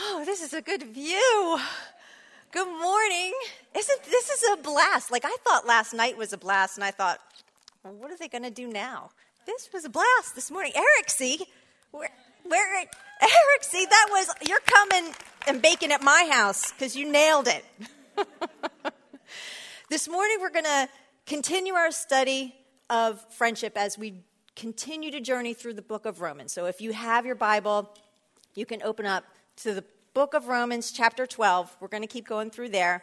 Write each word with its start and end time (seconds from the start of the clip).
Oh, 0.00 0.22
this 0.24 0.40
is 0.42 0.52
a 0.52 0.62
good 0.62 0.84
view. 0.84 1.58
Good 2.52 2.68
morning. 2.68 3.32
Isn't 3.76 4.04
this 4.04 4.30
is 4.30 4.44
a 4.52 4.56
blast? 4.56 5.10
Like 5.10 5.24
I 5.24 5.36
thought 5.42 5.66
last 5.66 5.92
night 5.92 6.16
was 6.16 6.32
a 6.32 6.38
blast, 6.38 6.76
and 6.76 6.84
I 6.84 6.92
thought, 6.92 7.18
well, 7.82 7.94
what 7.94 8.12
are 8.12 8.16
they 8.16 8.28
going 8.28 8.44
to 8.44 8.50
do 8.50 8.68
now? 8.68 9.10
This 9.44 9.68
was 9.72 9.84
a 9.84 9.88
blast 9.88 10.36
this 10.36 10.52
morning. 10.52 10.70
Eric, 10.76 11.10
see, 11.10 11.40
where, 11.90 12.10
where, 12.44 12.78
Eric, 12.78 13.62
see, 13.62 13.86
that 13.86 14.06
was 14.10 14.30
you're 14.46 14.60
coming 14.60 15.12
and 15.48 15.60
baking 15.60 15.90
at 15.90 16.00
my 16.00 16.28
house 16.30 16.70
because 16.70 16.94
you 16.94 17.10
nailed 17.10 17.48
it. 17.48 17.64
this 19.90 20.08
morning 20.08 20.36
we're 20.40 20.50
going 20.50 20.64
to 20.64 20.88
continue 21.26 21.74
our 21.74 21.90
study 21.90 22.54
of 22.88 23.20
friendship 23.34 23.76
as 23.76 23.98
we 23.98 24.22
continue 24.54 25.10
to 25.10 25.20
journey 25.20 25.54
through 25.54 25.74
the 25.74 25.82
book 25.82 26.06
of 26.06 26.20
Romans. 26.20 26.52
So 26.52 26.66
if 26.66 26.80
you 26.80 26.92
have 26.92 27.26
your 27.26 27.34
Bible, 27.34 27.90
you 28.54 28.64
can 28.64 28.80
open 28.82 29.04
up 29.04 29.24
to 29.58 29.74
the 29.74 29.84
book 30.14 30.34
of 30.34 30.46
Romans, 30.46 30.92
chapter 30.92 31.26
12. 31.26 31.78
We're 31.80 31.88
going 31.88 32.04
to 32.04 32.08
keep 32.08 32.28
going 32.28 32.48
through 32.48 32.68
there. 32.68 33.02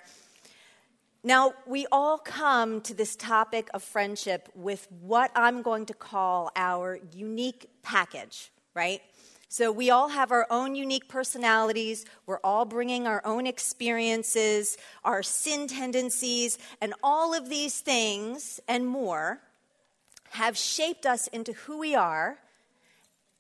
Now, 1.22 1.54
we 1.68 1.86
all 1.92 2.18
come 2.18 2.80
to 2.82 2.94
this 2.94 3.18
topic 3.18 3.70
of 3.74 3.84
friendship 3.84 4.48
with 4.56 4.88
what 5.02 5.32
I'm 5.36 5.64
going 5.64 5.86
to 5.88 5.94
call 5.94 6.52
our 6.56 6.98
unique 7.14 7.70
package, 7.84 8.54
right? 8.74 9.02
So, 9.50 9.70
we 9.70 9.90
all 9.90 10.08
have 10.08 10.32
our 10.32 10.48
own 10.50 10.76
unique 10.76 11.10
personalities. 11.10 12.06
We're 12.26 12.40
all 12.42 12.64
bringing 12.64 13.06
our 13.06 13.22
own 13.26 13.48
experiences, 13.48 14.78
our 15.04 15.24
sin 15.24 15.68
tendencies, 15.68 16.58
and 16.80 16.94
all 17.04 17.34
of 17.34 17.50
these 17.50 17.82
things 17.82 18.62
and 18.70 18.88
more 18.88 19.42
have 20.30 20.58
shaped 20.58 21.06
us 21.06 21.28
into 21.28 21.52
who 21.52 21.80
we 21.80 21.96
are 21.96 22.40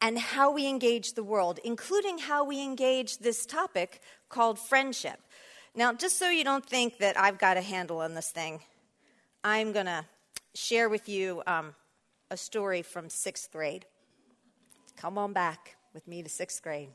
and 0.01 0.19
how 0.19 0.51
we 0.51 0.67
engage 0.67 1.13
the 1.13 1.23
world, 1.23 1.59
including 1.63 2.17
how 2.17 2.43
we 2.43 2.61
engage 2.61 3.17
this 3.19 3.45
topic 3.45 4.01
called 4.29 4.59
friendship. 4.59 5.19
Now, 5.73 5.93
just 5.93 6.17
so 6.17 6.29
you 6.29 6.43
don't 6.43 6.65
think 6.65 6.99
that 6.99 7.19
I've 7.19 7.37
got 7.37 7.57
a 7.57 7.61
handle 7.61 7.99
on 7.99 8.13
this 8.13 8.29
thing, 8.29 8.61
I'm 9.43 9.71
going 9.71 9.87
to 9.87 10.05
share 10.53 10.89
with 10.89 11.09
you 11.09 11.43
um, 11.47 11.75
a 12.31 12.37
story 12.37 12.81
from 12.81 13.09
sixth 13.09 13.51
grade. 13.51 13.85
Come 14.95 15.17
on 15.17 15.33
back 15.33 15.75
with 15.93 16.07
me 16.07 16.23
to 16.23 16.29
sixth 16.29 16.61
grade. 16.63 16.89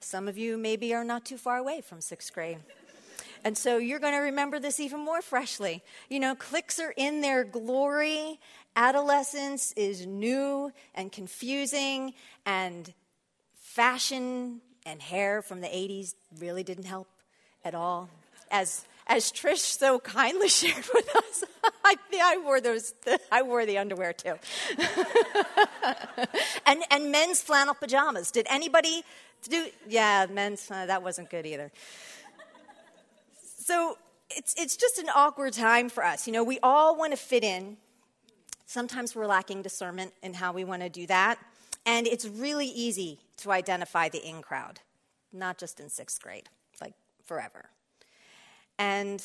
Some 0.00 0.28
of 0.28 0.38
you 0.38 0.56
maybe 0.56 0.94
are 0.94 1.04
not 1.04 1.24
too 1.24 1.38
far 1.38 1.56
away 1.56 1.80
from 1.80 2.00
sixth 2.00 2.32
grade. 2.32 2.58
And 3.44 3.58
so 3.58 3.76
you're 3.76 3.98
going 3.98 4.14
to 4.14 4.20
remember 4.20 4.58
this 4.58 4.80
even 4.80 5.00
more 5.04 5.20
freshly. 5.20 5.82
You 6.08 6.18
know, 6.18 6.34
cliques 6.34 6.80
are 6.80 6.94
in 6.96 7.20
their 7.20 7.44
glory. 7.44 8.40
Adolescence 8.74 9.72
is 9.76 10.06
new 10.06 10.72
and 10.94 11.12
confusing, 11.12 12.14
and 12.46 12.92
fashion 13.54 14.62
and 14.86 15.00
hair 15.00 15.42
from 15.42 15.60
the 15.60 15.68
80s 15.68 16.14
really 16.40 16.62
didn't 16.62 16.84
help 16.84 17.08
at 17.64 17.74
all. 17.74 18.08
As 18.50 18.84
as 19.06 19.30
Trish 19.30 19.58
so 19.58 19.98
kindly 20.00 20.48
shared 20.60 20.84
with 20.94 21.16
us, 21.16 21.44
I, 21.84 21.96
I 22.22 22.38
wore 22.42 22.60
those. 22.60 22.94
I 23.32 23.42
wore 23.42 23.66
the 23.66 23.78
underwear 23.78 24.12
too, 24.12 24.34
and 26.66 26.82
and 26.90 27.12
men's 27.12 27.42
flannel 27.42 27.74
pajamas. 27.74 28.30
Did 28.30 28.46
anybody 28.48 29.04
do? 29.48 29.66
Yeah, 29.88 30.26
men's. 30.30 30.70
Uh, 30.70 30.86
that 30.86 31.02
wasn't 31.02 31.30
good 31.30 31.46
either. 31.46 31.70
So 33.64 33.96
it's, 34.28 34.54
it's 34.58 34.76
just 34.76 34.98
an 34.98 35.08
awkward 35.14 35.54
time 35.54 35.88
for 35.88 36.04
us. 36.04 36.26
You 36.26 36.34
know, 36.34 36.44
we 36.44 36.58
all 36.62 36.98
want 36.98 37.12
to 37.12 37.16
fit 37.16 37.42
in. 37.42 37.78
Sometimes 38.66 39.16
we're 39.16 39.26
lacking 39.26 39.62
discernment 39.62 40.12
in 40.22 40.34
how 40.34 40.52
we 40.52 40.64
want 40.64 40.82
to 40.82 40.90
do 40.90 41.06
that. 41.06 41.38
And 41.86 42.06
it's 42.06 42.26
really 42.26 42.66
easy 42.66 43.20
to 43.38 43.52
identify 43.52 44.10
the 44.10 44.18
in 44.18 44.42
crowd, 44.42 44.80
not 45.32 45.56
just 45.56 45.80
in 45.80 45.88
sixth 45.88 46.20
grade, 46.20 46.50
like 46.82 46.92
forever. 47.24 47.70
And 48.78 49.24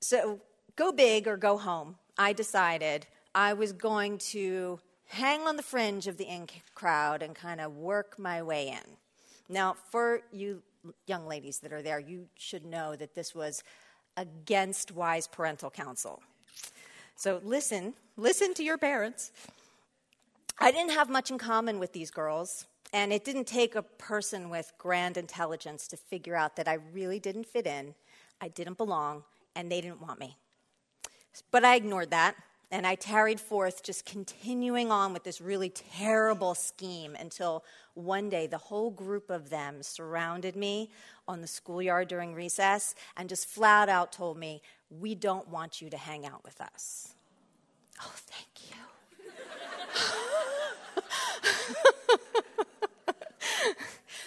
so, 0.00 0.40
go 0.76 0.90
big 0.90 1.28
or 1.28 1.36
go 1.36 1.58
home. 1.58 1.96
I 2.16 2.32
decided 2.32 3.06
I 3.34 3.52
was 3.52 3.74
going 3.74 4.16
to 4.32 4.80
hang 5.04 5.42
on 5.42 5.56
the 5.56 5.62
fringe 5.62 6.06
of 6.06 6.16
the 6.16 6.24
in 6.24 6.46
crowd 6.74 7.20
and 7.22 7.34
kind 7.34 7.60
of 7.60 7.76
work 7.76 8.18
my 8.18 8.42
way 8.42 8.68
in. 8.68 8.96
Now, 9.50 9.76
for 9.90 10.22
you 10.32 10.62
young 11.06 11.26
ladies 11.26 11.58
that 11.60 11.72
are 11.72 11.82
there, 11.82 11.98
you 11.98 12.26
should 12.36 12.64
know 12.64 12.96
that 12.96 13.14
this 13.14 13.34
was 13.34 13.62
against 14.16 14.92
wise 14.92 15.26
parental 15.26 15.70
counsel. 15.70 16.22
So 17.16 17.40
listen, 17.44 17.94
listen 18.16 18.54
to 18.54 18.62
your 18.62 18.78
parents. 18.78 19.32
I 20.58 20.70
didn't 20.70 20.92
have 20.92 21.10
much 21.10 21.30
in 21.30 21.38
common 21.38 21.78
with 21.78 21.92
these 21.92 22.10
girls, 22.10 22.66
and 22.92 23.12
it 23.12 23.24
didn't 23.24 23.46
take 23.46 23.74
a 23.74 23.82
person 23.82 24.48
with 24.48 24.72
grand 24.78 25.16
intelligence 25.16 25.86
to 25.88 25.96
figure 25.96 26.34
out 26.34 26.56
that 26.56 26.68
I 26.68 26.78
really 26.92 27.20
didn't 27.20 27.46
fit 27.46 27.66
in, 27.66 27.94
I 28.40 28.48
didn't 28.48 28.78
belong, 28.78 29.24
and 29.54 29.70
they 29.70 29.80
didn't 29.80 30.00
want 30.00 30.18
me. 30.18 30.36
But 31.50 31.64
I 31.64 31.76
ignored 31.76 32.10
that. 32.10 32.36
And 32.70 32.86
I 32.86 32.96
tarried 32.96 33.40
forth, 33.40 33.82
just 33.82 34.04
continuing 34.04 34.90
on 34.90 35.12
with 35.12 35.22
this 35.22 35.40
really 35.40 35.68
terrible 35.70 36.54
scheme 36.54 37.14
until 37.14 37.64
one 37.94 38.28
day 38.28 38.46
the 38.46 38.58
whole 38.58 38.90
group 38.90 39.30
of 39.30 39.50
them 39.50 39.82
surrounded 39.82 40.56
me 40.56 40.90
on 41.28 41.40
the 41.40 41.46
schoolyard 41.46 42.08
during 42.08 42.34
recess 42.34 42.94
and 43.16 43.28
just 43.28 43.46
flat 43.46 43.88
out 43.88 44.12
told 44.12 44.36
me, 44.36 44.62
We 44.90 45.14
don't 45.14 45.48
want 45.48 45.80
you 45.80 45.90
to 45.90 45.96
hang 45.96 46.26
out 46.26 46.42
with 46.44 46.60
us. 46.60 47.14
Oh, 48.02 48.12
thank 48.14 48.46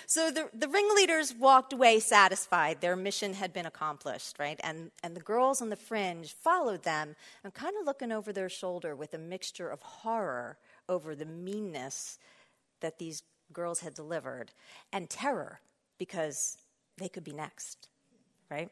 So 0.10 0.32
the, 0.32 0.50
the 0.56 0.68
ringleaders 0.68 1.36
walked 1.36 1.72
away 1.72 2.00
satisfied. 2.00 2.82
Their 2.82 2.96
mission 2.96 3.36
had 3.36 3.54
been 3.54 3.68
accomplished, 3.68 4.40
right? 4.40 4.60
And, 4.64 4.90
and 5.04 5.16
the 5.16 5.22
girls 5.22 5.62
on 5.62 5.70
the 5.70 5.76
fringe 5.76 6.34
followed 6.34 6.82
them 6.82 7.16
and 7.44 7.54
kind 7.54 7.76
of 7.80 7.86
looking 7.86 8.12
over 8.12 8.34
their 8.34 8.50
shoulder 8.50 8.96
with 8.96 9.14
a 9.14 9.20
mixture 9.20 9.70
of 9.70 9.84
horror 9.84 10.58
over 10.90 11.14
the 11.14 11.28
meanness 11.28 12.18
that 12.80 12.98
these 12.98 13.22
girls 13.54 13.82
had 13.82 13.94
delivered 13.94 14.52
and 14.92 15.12
terror 15.12 15.60
because 16.00 16.58
they 16.98 17.08
could 17.08 17.24
be 17.24 17.34
next, 17.34 17.88
right? 18.50 18.72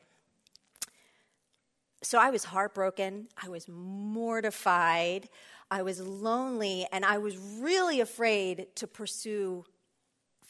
So 2.01 2.17
I 2.17 2.31
was 2.31 2.45
heartbroken. 2.45 3.27
I 3.39 3.49
was 3.49 3.67
mortified. 3.67 5.29
I 5.69 5.83
was 5.83 6.01
lonely. 6.01 6.87
And 6.91 7.05
I 7.05 7.19
was 7.19 7.37
really 7.37 7.99
afraid 7.99 8.69
to 8.77 8.87
pursue 8.87 9.65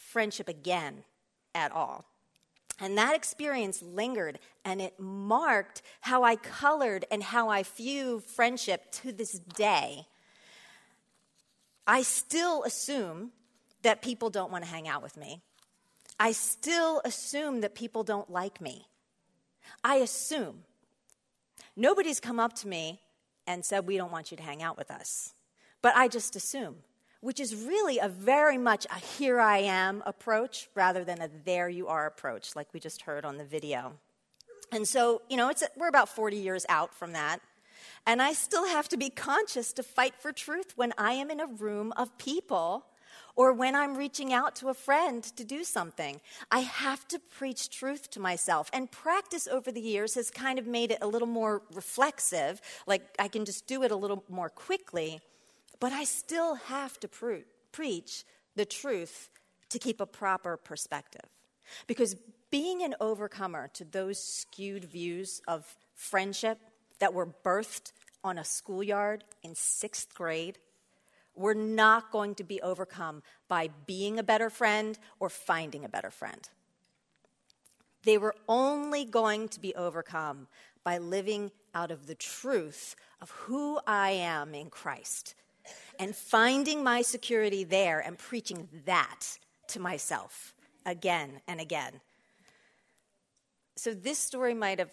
friendship 0.08 0.48
again 0.48 1.04
at 1.54 1.72
all. 1.72 2.06
And 2.80 2.98
that 2.98 3.16
experience 3.16 3.82
lingered 3.82 4.40
and 4.64 4.82
it 4.82 5.00
marked 5.00 5.82
how 6.02 6.24
I 6.24 6.36
colored 6.36 7.06
and 7.10 7.24
how 7.24 7.50
I 7.50 7.64
view 7.64 8.20
friendship 8.20 8.92
to 9.04 9.12
this 9.12 9.40
day. 9.40 10.06
I 11.86 12.04
still 12.04 12.64
assume 12.64 13.32
that 13.82 14.02
people 14.02 14.30
don't 14.30 14.52
want 14.52 14.64
to 14.64 14.70
hang 14.70 14.88
out 14.88 15.02
with 15.02 15.18
me. 15.18 15.42
I 16.20 16.32
still 16.32 17.02
assume 17.04 17.62
that 17.62 17.76
people 17.76 18.04
don't 18.04 18.30
like 18.30 18.62
me. 18.62 18.88
I 19.84 19.96
assume. 19.96 20.64
Nobody's 21.76 22.20
come 22.20 22.40
up 22.40 22.54
to 22.58 22.68
me 22.68 23.02
and 23.46 23.64
said, 23.64 23.88
We 23.88 23.98
don't 23.98 24.12
want 24.12 24.32
you 24.32 24.38
to 24.38 24.44
hang 24.44 24.62
out 24.62 24.78
with 24.78 24.92
us. 24.92 25.34
But 25.82 25.96
I 25.96 26.08
just 26.08 26.36
assume 26.36 26.78
which 27.22 27.40
is 27.40 27.56
really 27.56 28.00
a 28.00 28.08
very 28.08 28.58
much 28.58 28.86
a 28.86 29.00
here 29.00 29.40
I 29.40 29.60
am 29.60 30.04
approach 30.06 30.70
rather 30.76 31.04
than 31.04 31.22
a 31.22 31.30
there 31.46 31.70
you 31.70 31.88
are 31.88 32.06
approach, 32.06 32.56
like 32.56 32.68
we 32.74 32.80
just 32.80 33.02
heard 33.02 33.26
on 33.26 33.38
the 33.38 33.46
video. 33.46 33.94
And 34.72 34.88
so, 34.88 35.22
you 35.30 35.38
know, 35.38 35.50
it's 35.50 35.64
we're 35.78 35.88
about 35.88 36.10
40 36.10 36.38
years 36.38 36.66
out 36.70 36.94
from 36.94 37.14
that. 37.14 37.40
And 38.06 38.22
I 38.22 38.34
still 38.34 38.66
have 38.68 38.88
to 38.90 38.98
be 38.98 39.10
conscious 39.10 39.74
to 39.74 39.84
fight 39.84 40.16
for 40.20 40.32
truth 40.32 40.74
when 40.76 40.94
I 40.98 41.14
am 41.14 41.30
in 41.30 41.40
a 41.40 41.48
room 41.48 41.94
of 41.98 42.18
people 42.18 42.86
or 43.36 43.54
when 43.54 43.76
I'm 43.76 43.96
reaching 43.96 44.34
out 44.34 44.56
to 44.58 44.70
a 44.70 44.74
friend 44.74 45.24
to 45.24 45.44
do 45.44 45.64
something. 45.64 46.20
I 46.52 46.60
have 46.60 47.08
to 47.10 47.20
preach 47.20 47.70
truth 47.70 48.10
to 48.12 48.20
myself. 48.20 48.70
And 48.74 48.90
practice 48.90 49.48
over 49.48 49.72
the 49.72 49.80
years 49.80 50.16
has 50.16 50.32
kind 50.32 50.58
of 50.58 50.66
made 50.66 50.92
it 50.92 50.98
a 51.02 51.08
little 51.08 51.28
more 51.28 51.62
reflexive, 51.74 52.62
like 52.88 53.04
I 53.20 53.28
can 53.28 53.46
just 53.46 53.68
do 53.68 53.84
it 53.84 53.92
a 53.92 53.96
little 53.96 54.24
more 54.28 54.50
quickly. 54.50 55.22
But 55.80 55.92
I 55.92 56.04
still 56.04 56.56
have 56.56 57.00
to 57.02 57.08
pre- 57.08 57.46
preach 57.72 58.24
the 58.56 58.66
truth 58.66 59.30
to 59.70 59.80
keep 59.80 60.02
a 60.02 60.06
proper 60.06 60.58
perspective. 60.58 61.30
Because 61.86 62.16
being 62.50 62.84
an 62.84 62.96
overcomer 63.00 63.70
to 63.74 63.84
those 63.84 64.22
skewed 64.24 64.86
views 64.86 65.42
of 65.48 65.76
friendship 65.94 66.60
that 67.00 67.14
were 67.14 67.28
birthed 67.28 67.92
on 68.24 68.38
a 68.38 68.44
schoolyard 68.44 69.24
in 69.44 69.54
sixth 69.54 70.14
grade, 70.16 70.58
we're 71.36 71.54
not 71.54 72.12
going 72.12 72.34
to 72.36 72.44
be 72.44 72.62
overcome 72.62 73.22
by 73.48 73.70
being 73.86 74.18
a 74.18 74.24
better 74.24 74.50
friend 74.50 74.98
or 75.20 75.30
finding 75.30 75.86
a 75.86 75.90
better 75.90 76.10
friend. 76.10 76.50
They 78.04 78.18
were 78.18 78.36
only 78.48 79.06
going 79.06 79.50
to 79.50 79.60
be 79.60 79.76
overcome 79.76 80.48
by 80.84 80.98
living 80.98 81.52
out 81.76 81.92
of 81.92 82.08
the 82.08 82.16
truth 82.16 82.96
of 83.22 83.30
who 83.32 83.80
I 83.86 84.12
am 84.12 84.56
in 84.56 84.70
Christ 84.70 85.36
and 86.00 86.16
finding 86.16 86.84
my 86.84 87.02
security 87.02 87.64
there 87.64 88.00
and 88.00 88.18
preaching 88.18 88.68
that 88.86 89.38
to 89.68 89.80
myself 89.80 90.54
again 90.86 91.42
and 91.48 91.60
again. 91.60 92.02
So, 93.76 93.94
this 93.94 94.18
story 94.18 94.54
might 94.54 94.80
have 94.80 94.92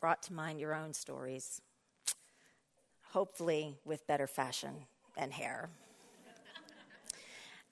brought 0.00 0.22
to 0.24 0.32
mind 0.32 0.60
your 0.60 0.74
own 0.74 0.92
stories, 0.92 1.60
hopefully 3.12 3.78
with 3.84 4.06
better 4.06 4.26
fashion 4.26 4.74
and 5.16 5.32
hair. 5.32 5.70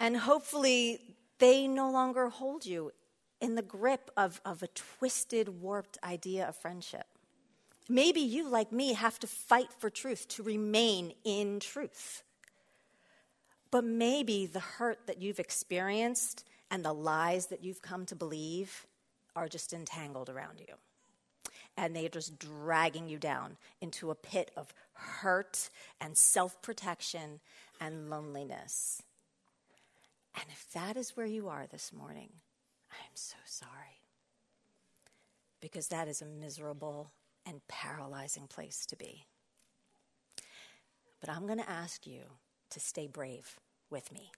and 0.01 0.17
hopefully, 0.17 1.01
they 1.39 1.69
no 1.69 1.91
longer 1.91 2.29
hold 2.31 2.65
you 2.65 2.93
in 3.41 3.55
the 3.55 3.63
grip 3.63 4.11
of, 4.17 4.41
of 4.45 4.63
a 4.63 4.69
twisted, 4.69 5.61
warped 5.61 5.99
idea 6.03 6.49
of 6.49 6.57
friendship. 6.57 7.07
Maybe 7.89 8.21
you, 8.21 8.49
like 8.49 8.73
me, 8.73 8.95
have 8.95 9.19
to 9.21 9.27
fight 9.27 9.73
for 9.79 9.91
truth 9.91 10.27
to 10.29 10.43
remain 10.43 11.13
in 11.25 11.61
truth. 11.61 12.23
But 13.71 13.85
maybe 13.85 14.47
the 14.47 14.61
hurt 14.61 15.07
that 15.07 15.21
you've 15.21 15.39
experienced 15.39 16.45
and 16.71 16.85
the 16.85 16.93
lies 16.93 17.47
that 17.47 17.63
you've 17.63 17.83
come 17.83 18.07
to 18.07 18.17
believe 18.17 18.87
are 19.37 19.49
just 19.49 19.73
entangled 19.73 20.29
around 20.29 20.61
you. 20.61 20.75
And 21.77 21.95
they're 21.95 22.09
just 22.09 22.39
dragging 22.39 23.09
you 23.09 23.19
down 23.19 23.57
into 23.81 24.11
a 24.11 24.15
pit 24.15 24.51
of 24.57 24.73
hurt 24.95 25.69
and 26.01 26.17
self 26.17 26.61
protection 26.63 27.41
and 27.81 28.09
loneliness. 28.09 29.03
And 30.35 30.45
if 30.51 30.71
that 30.73 30.97
is 30.97 31.17
where 31.17 31.27
you 31.27 31.49
are 31.49 31.67
this 31.67 31.93
morning, 31.93 32.31
I 32.91 32.97
am 33.05 33.15
so 33.15 33.37
sorry. 33.45 34.01
Because 35.61 35.89
that 35.89 36.09
is 36.09 36.23
a 36.23 36.27
miserable 36.27 37.11
and 37.47 37.67
paralyzing 37.69 38.47
place 38.49 38.85
to 38.87 38.97
be. 38.97 39.27
But 41.21 41.31
I'm 41.31 41.47
going 41.47 41.59
to 41.59 41.71
ask 41.71 42.07
you 42.07 42.23
to 42.71 42.81
stay 42.81 43.07
brave 43.07 43.59
with 43.91 44.13
me. 44.13 44.31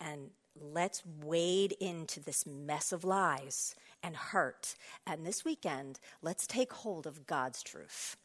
And 0.00 0.30
let's 0.60 1.02
wade 1.22 1.72
into 1.80 2.20
this 2.20 2.46
mess 2.46 2.92
of 2.92 3.04
lies 3.04 3.74
and 4.02 4.16
hurt. 4.16 4.74
And 5.06 5.24
this 5.24 5.44
weekend, 5.44 5.98
let's 6.22 6.46
take 6.46 6.72
hold 6.72 7.06
of 7.06 7.26
God's 7.26 7.62
truth 7.62 8.16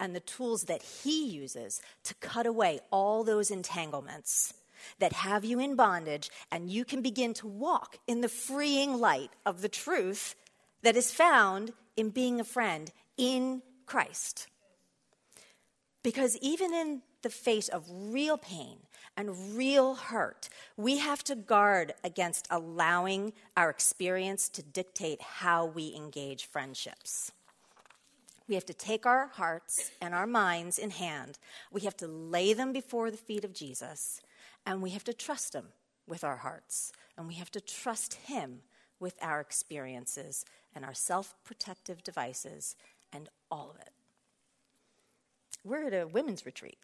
and 0.00 0.14
the 0.14 0.20
tools 0.20 0.64
that 0.64 0.82
He 0.82 1.26
uses 1.26 1.80
to 2.04 2.14
cut 2.14 2.46
away 2.46 2.80
all 2.90 3.24
those 3.24 3.50
entanglements 3.50 4.54
that 4.98 5.12
have 5.12 5.44
you 5.44 5.58
in 5.58 5.74
bondage, 5.74 6.30
and 6.50 6.70
you 6.70 6.84
can 6.84 7.02
begin 7.02 7.34
to 7.34 7.46
walk 7.46 7.98
in 8.06 8.20
the 8.20 8.28
freeing 8.28 8.98
light 8.98 9.30
of 9.44 9.60
the 9.60 9.68
truth 9.68 10.34
that 10.82 10.96
is 10.96 11.10
found 11.10 11.72
in 11.98 12.10
being 12.10 12.40
a 12.40 12.44
friend 12.44 12.92
in 13.16 13.60
Christ. 13.84 14.46
Because 16.02 16.38
even 16.40 16.72
in 16.72 17.02
the 17.22 17.28
face 17.28 17.68
of 17.68 17.84
real 17.90 18.38
pain 18.38 18.78
and 19.16 19.56
real 19.56 19.96
hurt, 19.96 20.48
we 20.76 20.98
have 20.98 21.24
to 21.24 21.34
guard 21.34 21.92
against 22.04 22.46
allowing 22.50 23.32
our 23.56 23.68
experience 23.68 24.48
to 24.50 24.62
dictate 24.62 25.20
how 25.20 25.66
we 25.66 25.92
engage 25.96 26.46
friendships. 26.46 27.32
We 28.48 28.54
have 28.54 28.66
to 28.66 28.74
take 28.74 29.04
our 29.04 29.26
hearts 29.26 29.90
and 30.00 30.14
our 30.14 30.26
minds 30.26 30.78
in 30.78 30.90
hand. 30.90 31.38
We 31.72 31.80
have 31.82 31.96
to 31.98 32.06
lay 32.06 32.52
them 32.52 32.72
before 32.72 33.10
the 33.10 33.16
feet 33.16 33.44
of 33.44 33.52
Jesus, 33.52 34.22
and 34.64 34.80
we 34.80 34.90
have 34.90 35.04
to 35.04 35.12
trust 35.12 35.52
Him 35.52 35.66
with 36.06 36.22
our 36.22 36.36
hearts, 36.36 36.92
and 37.16 37.26
we 37.26 37.34
have 37.34 37.50
to 37.50 37.60
trust 37.60 38.14
Him 38.14 38.60
with 39.00 39.16
our 39.20 39.40
experiences 39.40 40.44
and 40.74 40.84
our 40.84 40.94
self 40.94 41.34
protective 41.44 42.02
devices 42.02 42.76
and 43.12 43.28
all 43.50 43.70
of 43.70 43.80
it. 43.80 43.90
We're 45.64 45.86
at 45.86 45.94
a 45.94 46.06
women's 46.06 46.46
retreat, 46.46 46.78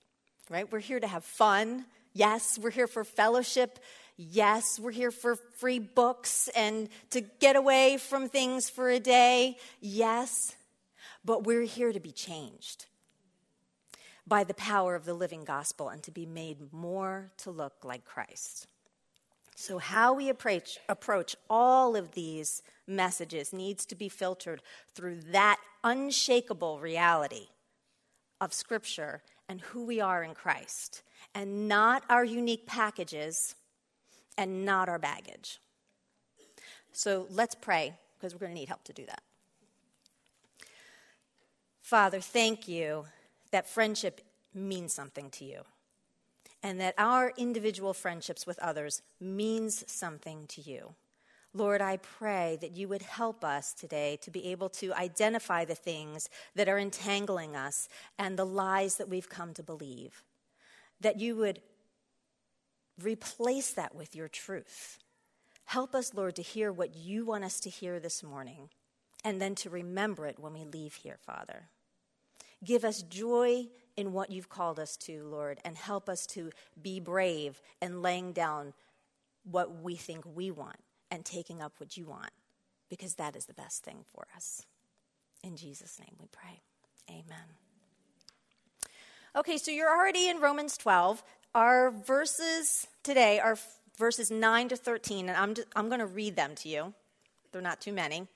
right? 0.50 0.70
We're 0.70 0.80
here 0.80 1.00
to 1.00 1.06
have 1.06 1.24
fun. 1.24 1.86
Yes, 2.12 2.58
we're 2.60 2.70
here 2.70 2.86
for 2.86 3.04
fellowship. 3.04 3.78
Yes, 4.16 4.78
we're 4.78 4.92
here 4.92 5.10
for 5.10 5.36
free 5.36 5.78
books 5.78 6.48
and 6.56 6.88
to 7.10 7.20
get 7.20 7.56
away 7.56 7.96
from 7.96 8.28
things 8.28 8.70
for 8.70 8.88
a 8.88 9.00
day. 9.00 9.56
Yes, 9.80 10.54
but 11.24 11.44
we're 11.44 11.62
here 11.62 11.92
to 11.92 12.00
be 12.00 12.12
changed 12.12 12.86
by 14.26 14.44
the 14.44 14.54
power 14.54 14.94
of 14.94 15.04
the 15.04 15.14
living 15.14 15.44
gospel 15.44 15.88
and 15.88 16.02
to 16.04 16.10
be 16.10 16.26
made 16.26 16.72
more 16.72 17.30
to 17.38 17.50
look 17.50 17.84
like 17.84 18.04
Christ. 18.04 18.66
So, 19.56 19.78
how 19.78 20.12
we 20.12 20.28
approach, 20.28 20.78
approach 20.88 21.36
all 21.48 21.94
of 21.94 22.12
these 22.12 22.62
messages 22.86 23.52
needs 23.52 23.86
to 23.86 23.94
be 23.94 24.08
filtered 24.08 24.62
through 24.94 25.20
that 25.30 25.58
unshakable 25.84 26.80
reality 26.80 27.48
of 28.40 28.52
Scripture 28.52 29.22
and 29.48 29.60
who 29.60 29.84
we 29.84 30.00
are 30.00 30.24
in 30.24 30.34
Christ, 30.34 31.02
and 31.34 31.68
not 31.68 32.02
our 32.08 32.24
unique 32.24 32.66
packages 32.66 33.54
and 34.36 34.64
not 34.64 34.88
our 34.88 34.98
baggage. 34.98 35.60
So, 36.92 37.26
let's 37.30 37.54
pray 37.54 37.94
because 38.18 38.34
we're 38.34 38.40
going 38.40 38.52
to 38.52 38.58
need 38.58 38.68
help 38.68 38.84
to 38.84 38.92
do 38.92 39.06
that. 39.06 39.22
Father, 41.80 42.20
thank 42.20 42.66
you 42.66 43.04
that 43.52 43.68
friendship 43.68 44.20
means 44.52 44.92
something 44.92 45.30
to 45.30 45.44
you 45.44 45.60
and 46.64 46.80
that 46.80 46.94
our 46.96 47.30
individual 47.36 47.92
friendships 47.92 48.46
with 48.46 48.58
others 48.58 49.02
means 49.20 49.84
something 49.86 50.46
to 50.46 50.62
you. 50.62 50.94
Lord, 51.52 51.82
I 51.82 51.98
pray 51.98 52.56
that 52.62 52.74
you 52.74 52.88
would 52.88 53.02
help 53.02 53.44
us 53.44 53.74
today 53.74 54.18
to 54.22 54.30
be 54.30 54.46
able 54.50 54.70
to 54.70 54.92
identify 54.94 55.66
the 55.66 55.74
things 55.74 56.30
that 56.56 56.68
are 56.68 56.78
entangling 56.78 57.54
us 57.54 57.88
and 58.18 58.36
the 58.36 58.46
lies 58.46 58.96
that 58.96 59.10
we've 59.10 59.28
come 59.28 59.52
to 59.54 59.62
believe. 59.62 60.24
That 61.02 61.20
you 61.20 61.36
would 61.36 61.60
replace 63.00 63.70
that 63.72 63.94
with 63.94 64.16
your 64.16 64.28
truth. 64.28 64.98
Help 65.66 65.94
us, 65.94 66.14
Lord, 66.14 66.34
to 66.36 66.42
hear 66.42 66.72
what 66.72 66.96
you 66.96 67.26
want 67.26 67.44
us 67.44 67.60
to 67.60 67.70
hear 67.70 68.00
this 68.00 68.22
morning 68.22 68.70
and 69.22 69.40
then 69.40 69.54
to 69.56 69.70
remember 69.70 70.26
it 70.26 70.38
when 70.38 70.54
we 70.54 70.64
leave 70.64 70.94
here, 70.94 71.18
Father. 71.20 71.68
Give 72.64 72.84
us 72.84 73.02
joy 73.02 73.66
in 73.96 74.12
what 74.12 74.30
you've 74.30 74.48
called 74.48 74.78
us 74.78 74.96
to, 74.96 75.24
Lord, 75.24 75.58
and 75.64 75.76
help 75.76 76.08
us 76.08 76.26
to 76.28 76.50
be 76.80 77.00
brave 77.00 77.60
and 77.80 78.02
laying 78.02 78.32
down 78.32 78.72
what 79.50 79.82
we 79.82 79.94
think 79.94 80.24
we 80.34 80.50
want 80.50 80.78
and 81.10 81.24
taking 81.24 81.62
up 81.62 81.74
what 81.78 81.96
you 81.96 82.06
want, 82.06 82.30
because 82.88 83.14
that 83.14 83.36
is 83.36 83.46
the 83.46 83.54
best 83.54 83.84
thing 83.84 84.04
for 84.12 84.26
us. 84.34 84.62
In 85.42 85.56
Jesus' 85.56 85.98
name 86.00 86.16
we 86.20 86.26
pray. 86.32 86.60
Amen. 87.08 87.46
Okay, 89.36 89.58
so 89.58 89.70
you're 89.70 89.90
already 89.90 90.28
in 90.28 90.40
Romans 90.40 90.76
12. 90.76 91.22
Our 91.54 91.90
verses 91.90 92.86
today 93.02 93.38
are 93.38 93.58
verses 93.98 94.30
9 94.30 94.68
to 94.70 94.76
13, 94.76 95.28
and 95.28 95.36
I'm, 95.36 95.54
just, 95.54 95.68
I'm 95.76 95.88
going 95.88 96.00
to 96.00 96.06
read 96.06 96.36
them 96.36 96.54
to 96.56 96.68
you. 96.68 96.94
They're 97.52 97.62
not 97.62 97.80
too 97.80 97.92
many. 97.92 98.26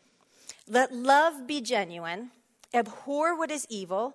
Let 0.69 0.93
love 0.95 1.47
be 1.47 1.61
genuine, 1.61 2.31
abhor 2.75 3.37
what 3.37 3.51
is 3.51 3.67
evil 3.71 4.15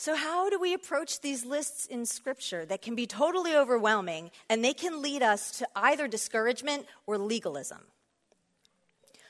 So, 0.00 0.16
how 0.16 0.48
do 0.48 0.58
we 0.58 0.72
approach 0.72 1.20
these 1.20 1.44
lists 1.44 1.84
in 1.84 2.06
Scripture 2.06 2.64
that 2.64 2.80
can 2.80 2.94
be 2.94 3.06
totally 3.06 3.54
overwhelming 3.54 4.30
and 4.48 4.64
they 4.64 4.72
can 4.72 5.02
lead 5.02 5.22
us 5.22 5.50
to 5.58 5.68
either 5.76 6.08
discouragement 6.08 6.86
or 7.06 7.18
legalism? 7.18 7.82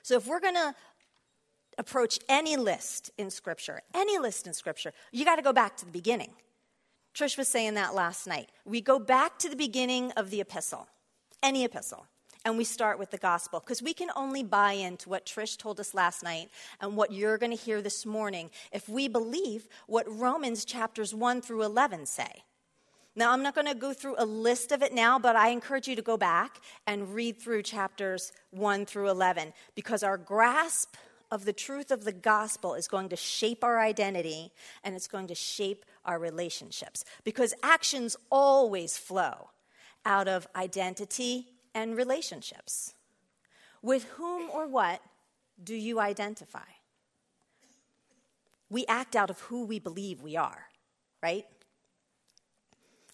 So, 0.05 0.15
if 0.15 0.29
we're 0.29 0.39
going 0.39 0.55
to 0.55 0.77
approach 1.77 2.21
any 2.29 2.57
list 2.57 3.11
in 3.19 3.31
Scripture, 3.31 3.83
any 3.95 4.21
list 4.21 4.47
in 4.47 4.55
Scripture, 4.55 4.93
you 5.11 5.25
got 5.25 5.37
to 5.37 5.43
go 5.43 5.53
back 5.53 5.77
to 5.79 5.85
the 5.85 5.91
beginning. 5.91 6.31
Trish 7.17 7.37
was 7.37 7.49
saying 7.49 7.75
that 7.75 7.97
last 7.97 8.29
night. 8.29 8.49
We 8.65 8.81
go 8.81 9.01
back 9.01 9.41
to 9.41 9.49
the 9.49 9.57
beginning 9.57 10.13
of 10.13 10.31
the 10.31 10.41
epistle, 10.41 10.87
any 11.43 11.65
epistle 11.65 12.07
and 12.45 12.57
we 12.57 12.65
start 12.65 12.99
with 12.99 13.11
the 13.11 13.19
gospel 13.19 13.61
because 13.61 13.83
we 13.83 13.93
can 13.93 14.09
only 14.17 14.43
buy 14.43 14.73
into 14.73 15.09
what 15.09 15.27
Trish 15.27 15.57
told 15.57 15.79
us 15.79 15.95
last 15.95 16.23
night 16.23 16.51
and 16.81 16.97
what 16.97 17.13
you're 17.13 17.39
going 17.39 17.57
to 17.57 17.63
hear 17.63 17.83
this 17.83 18.07
morning 18.07 18.51
if 18.73 18.89
we 18.89 19.09
believe 19.09 19.69
what 19.87 20.07
Romans 20.09 20.65
chapters 20.65 21.15
1 21.15 21.43
through 21.43 21.63
11 21.63 22.07
say. 22.07 22.45
Now, 23.17 23.33
I'm 23.33 23.43
not 23.43 23.55
going 23.55 23.67
to 23.67 23.75
go 23.75 23.93
through 23.93 24.15
a 24.19 24.25
list 24.25 24.71
of 24.73 24.83
it 24.83 24.95
now, 24.95 25.19
but 25.19 25.35
I 25.35 25.49
encourage 25.49 25.89
you 25.89 25.97
to 25.97 26.03
go 26.03 26.17
back 26.17 26.61
and 26.87 27.13
read 27.13 27.39
through 27.39 27.65
chapters 27.65 28.33
1 28.51 28.87
through 28.87 29.11
11 29.11 29.53
because 29.75 30.03
our 30.03 30.17
grasp 30.17 30.95
of 31.31 31.45
the 31.45 31.53
truth 31.53 31.91
of 31.91 32.05
the 32.05 32.13
gospel 32.13 32.75
is 32.75 32.89
going 32.89 33.09
to 33.09 33.17
shape 33.17 33.63
our 33.63 33.81
identity 33.81 34.53
and 34.83 34.95
it's 34.95 35.09
going 35.09 35.27
to 35.27 35.35
shape 35.35 35.85
our 36.05 36.19
relationships 36.19 37.05
because 37.25 37.53
actions 37.63 38.17
always 38.31 38.97
flow 38.97 39.51
out 40.05 40.29
of 40.29 40.49
identity 40.57 41.47
and 41.75 41.97
relationships. 41.97 42.95
With 43.83 44.05
whom 44.17 44.51
or 44.51 44.67
what 44.67 45.01
do 45.63 45.75
you 45.75 46.01
identify? 46.01 46.61
we 48.71 48.87
act 48.87 49.17
out 49.17 49.29
of 49.29 49.41
who 49.41 49.65
we 49.65 49.79
believe 49.79 50.23
we 50.23 50.37
are, 50.37 50.69
right? 51.23 51.45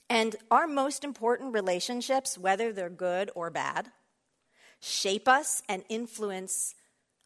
And 0.09 0.37
our 0.51 0.69
most 0.69 1.03
important 1.03 1.55
relationships, 1.55 2.39
whether 2.39 2.73
they're 2.73 2.91
good 2.91 3.31
or 3.35 3.51
bad, 3.51 3.91
shape 4.79 5.27
us 5.27 5.63
and 5.69 5.83
influence 5.89 6.75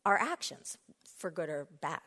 our 0.07 0.17
actions 0.17 0.79
for 1.19 1.31
good 1.31 1.51
or 1.51 1.67
bad. 1.81 2.01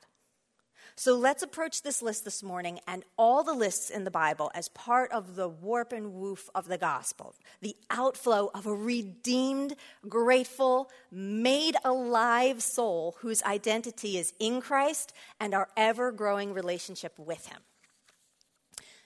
So 0.96 1.16
let's 1.16 1.42
approach 1.42 1.82
this 1.82 2.02
list 2.02 2.24
this 2.24 2.44
morning 2.44 2.80
and 2.88 3.04
all 3.18 3.44
the 3.44 3.54
lists 3.54 3.90
in 3.90 4.04
the 4.04 4.12
Bible 4.12 4.52
as 4.54 4.70
part 4.70 5.12
of 5.12 5.36
the 5.36 5.50
warp 5.50 5.92
and 5.92 6.14
woof 6.14 6.50
of 6.54 6.68
the 6.68 6.78
gospel, 6.78 7.34
the 7.62 7.76
outflow 7.90 8.52
of 8.54 8.68
a 8.68 8.76
redeemed, 8.76 9.76
grateful, 10.08 10.92
made 11.12 11.76
alive 11.84 12.62
soul 12.62 13.16
whose 13.20 13.42
identity 13.44 14.18
is 14.18 14.34
in 14.40 14.62
Christ 14.62 15.14
and 15.40 15.54
our 15.54 15.68
ever 15.76 16.12
growing 16.12 16.54
relationship 16.54 17.18
with 17.18 17.48
Him. 17.48 17.60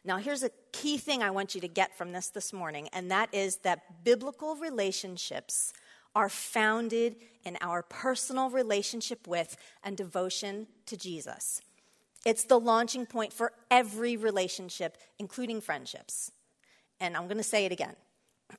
Now, 0.03 0.17
here's 0.17 0.43
a 0.43 0.51
key 0.71 0.97
thing 0.97 1.23
I 1.23 1.31
want 1.31 1.55
you 1.55 1.61
to 1.61 1.67
get 1.67 1.97
from 1.97 2.11
this 2.11 2.27
this 2.29 2.53
morning, 2.53 2.89
and 2.93 3.11
that 3.11 3.33
is 3.33 3.57
that 3.57 4.03
biblical 4.03 4.55
relationships 4.55 5.73
are 6.15 6.29
founded 6.29 7.15
in 7.43 7.57
our 7.61 7.81
personal 7.83 8.49
relationship 8.49 9.27
with 9.27 9.55
and 9.83 9.95
devotion 9.95 10.67
to 10.85 10.97
Jesus. 10.97 11.61
It's 12.27 12.43
the 12.43 12.59
launching 12.59 13.05
point 13.05 13.31
for 13.31 13.53
every 13.71 14.17
relationship, 14.17 14.97
including 15.17 15.61
friendships. 15.61 16.29
And 16.99 17.15
I'm 17.15 17.23
going 17.27 17.37
to 17.37 17.43
say 17.43 17.63
it 17.63 17.71
again. 17.71 17.95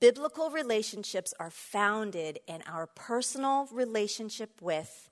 Biblical 0.00 0.50
relationships 0.50 1.34
are 1.40 1.50
founded 1.50 2.38
in 2.46 2.62
our 2.68 2.86
personal 2.86 3.68
relationship 3.72 4.62
with 4.62 5.10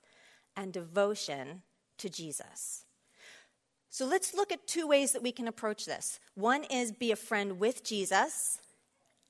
and 0.55 0.71
devotion 0.71 1.61
to 1.97 2.09
Jesus. 2.09 2.85
So 3.89 4.05
let's 4.05 4.33
look 4.33 4.53
at 4.53 4.65
two 4.65 4.87
ways 4.87 5.11
that 5.11 5.21
we 5.21 5.33
can 5.33 5.49
approach 5.49 5.83
this. 5.85 6.21
One 6.35 6.63
is 6.63 6.93
be 6.93 7.11
a 7.11 7.17
friend 7.17 7.59
with 7.59 7.83
Jesus, 7.83 8.61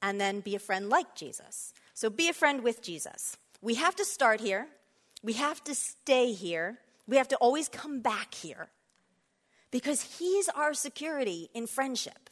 and 0.03 0.21
then 0.21 0.41
be 0.41 0.53
a 0.53 0.59
friend 0.59 0.89
like 0.89 1.15
Jesus. 1.15 1.73
So 1.95 2.11
be 2.11 2.29
a 2.29 2.33
friend 2.33 2.63
with 2.63 2.83
Jesus. 2.83 3.35
We 3.63 3.73
have 3.75 3.95
to 3.95 4.05
start 4.05 4.41
here, 4.41 4.67
we 5.23 5.33
have 5.33 5.63
to 5.63 5.73
stay 5.73 6.33
here, 6.33 6.77
we 7.07 7.17
have 7.17 7.27
to 7.29 7.37
always 7.37 7.69
come 7.69 8.01
back 8.01 8.33
here 8.33 8.67
because 9.71 10.17
He's 10.19 10.49
our 10.49 10.73
security 10.73 11.49
in 11.53 11.67
friendship. 11.67 12.29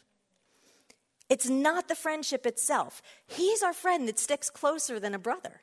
It's 1.29 1.49
not 1.49 1.87
the 1.87 1.95
friendship 1.95 2.45
itself. 2.45 3.01
He's 3.25 3.63
our 3.63 3.73
friend 3.73 4.07
that 4.07 4.19
sticks 4.19 4.49
closer 4.49 4.99
than 4.99 5.15
a 5.15 5.19
brother. 5.19 5.61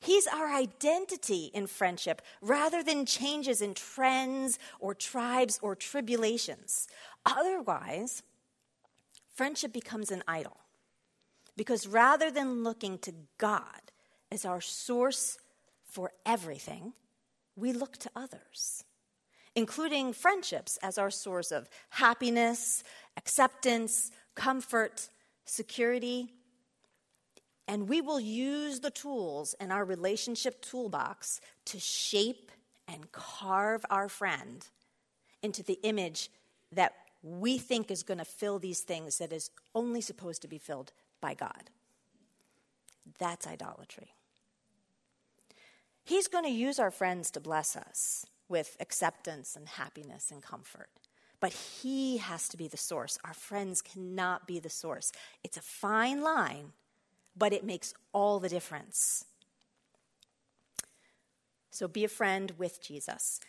He's 0.00 0.26
our 0.26 0.52
identity 0.52 1.50
in 1.54 1.66
friendship 1.66 2.20
rather 2.40 2.82
than 2.82 3.06
changes 3.06 3.62
in 3.62 3.74
trends 3.74 4.58
or 4.78 4.94
tribes 4.94 5.58
or 5.62 5.74
tribulations. 5.74 6.88
Otherwise, 7.24 8.22
friendship 9.32 9.72
becomes 9.72 10.10
an 10.10 10.22
idol. 10.28 10.58
Because 11.56 11.86
rather 11.86 12.30
than 12.30 12.64
looking 12.64 12.98
to 12.98 13.14
God 13.38 13.92
as 14.30 14.44
our 14.44 14.60
source 14.60 15.38
for 15.88 16.12
everything, 16.26 16.92
we 17.56 17.72
look 17.72 17.96
to 17.98 18.10
others, 18.16 18.84
including 19.54 20.12
friendships 20.12 20.78
as 20.82 20.98
our 20.98 21.10
source 21.10 21.52
of 21.52 21.68
happiness, 21.90 22.82
acceptance, 23.16 24.10
comfort, 24.34 25.08
security. 25.44 26.32
And 27.66 27.88
we 27.88 28.00
will 28.00 28.20
use 28.20 28.80
the 28.80 28.90
tools 28.90 29.54
in 29.60 29.70
our 29.70 29.84
relationship 29.84 30.60
toolbox 30.60 31.40
to 31.66 31.78
shape 31.78 32.50
and 32.86 33.10
carve 33.12 33.84
our 33.88 34.08
friend 34.08 34.66
into 35.42 35.62
the 35.62 35.78
image 35.82 36.30
that 36.72 36.94
we 37.22 37.56
think 37.56 37.90
is 37.90 38.02
going 38.02 38.18
to 38.18 38.24
fill 38.24 38.58
these 38.58 38.80
things 38.80 39.18
that 39.18 39.32
is 39.32 39.50
only 39.74 40.00
supposed 40.00 40.42
to 40.42 40.48
be 40.48 40.58
filled 40.58 40.92
by 41.20 41.32
God. 41.32 41.70
That's 43.18 43.46
idolatry. 43.46 44.14
He's 46.04 46.28
going 46.28 46.44
to 46.44 46.50
use 46.50 46.78
our 46.78 46.90
friends 46.90 47.30
to 47.32 47.40
bless 47.40 47.76
us 47.76 48.26
with 48.48 48.76
acceptance 48.78 49.56
and 49.56 49.66
happiness 49.66 50.30
and 50.30 50.42
comfort. 50.42 50.90
But 51.40 51.52
He 51.52 52.18
has 52.18 52.48
to 52.48 52.56
be 52.56 52.68
the 52.68 52.76
source. 52.76 53.18
Our 53.24 53.34
friends 53.34 53.82
cannot 53.82 54.46
be 54.46 54.60
the 54.60 54.70
source. 54.70 55.12
It's 55.42 55.56
a 55.56 55.62
fine 55.62 56.22
line, 56.22 56.72
but 57.36 57.52
it 57.52 57.64
makes 57.64 57.94
all 58.12 58.38
the 58.38 58.48
difference. 58.48 59.24
So 61.70 61.88
be 61.88 62.04
a 62.04 62.08
friend 62.08 62.52
with 62.56 62.82
Jesus. 62.82 63.40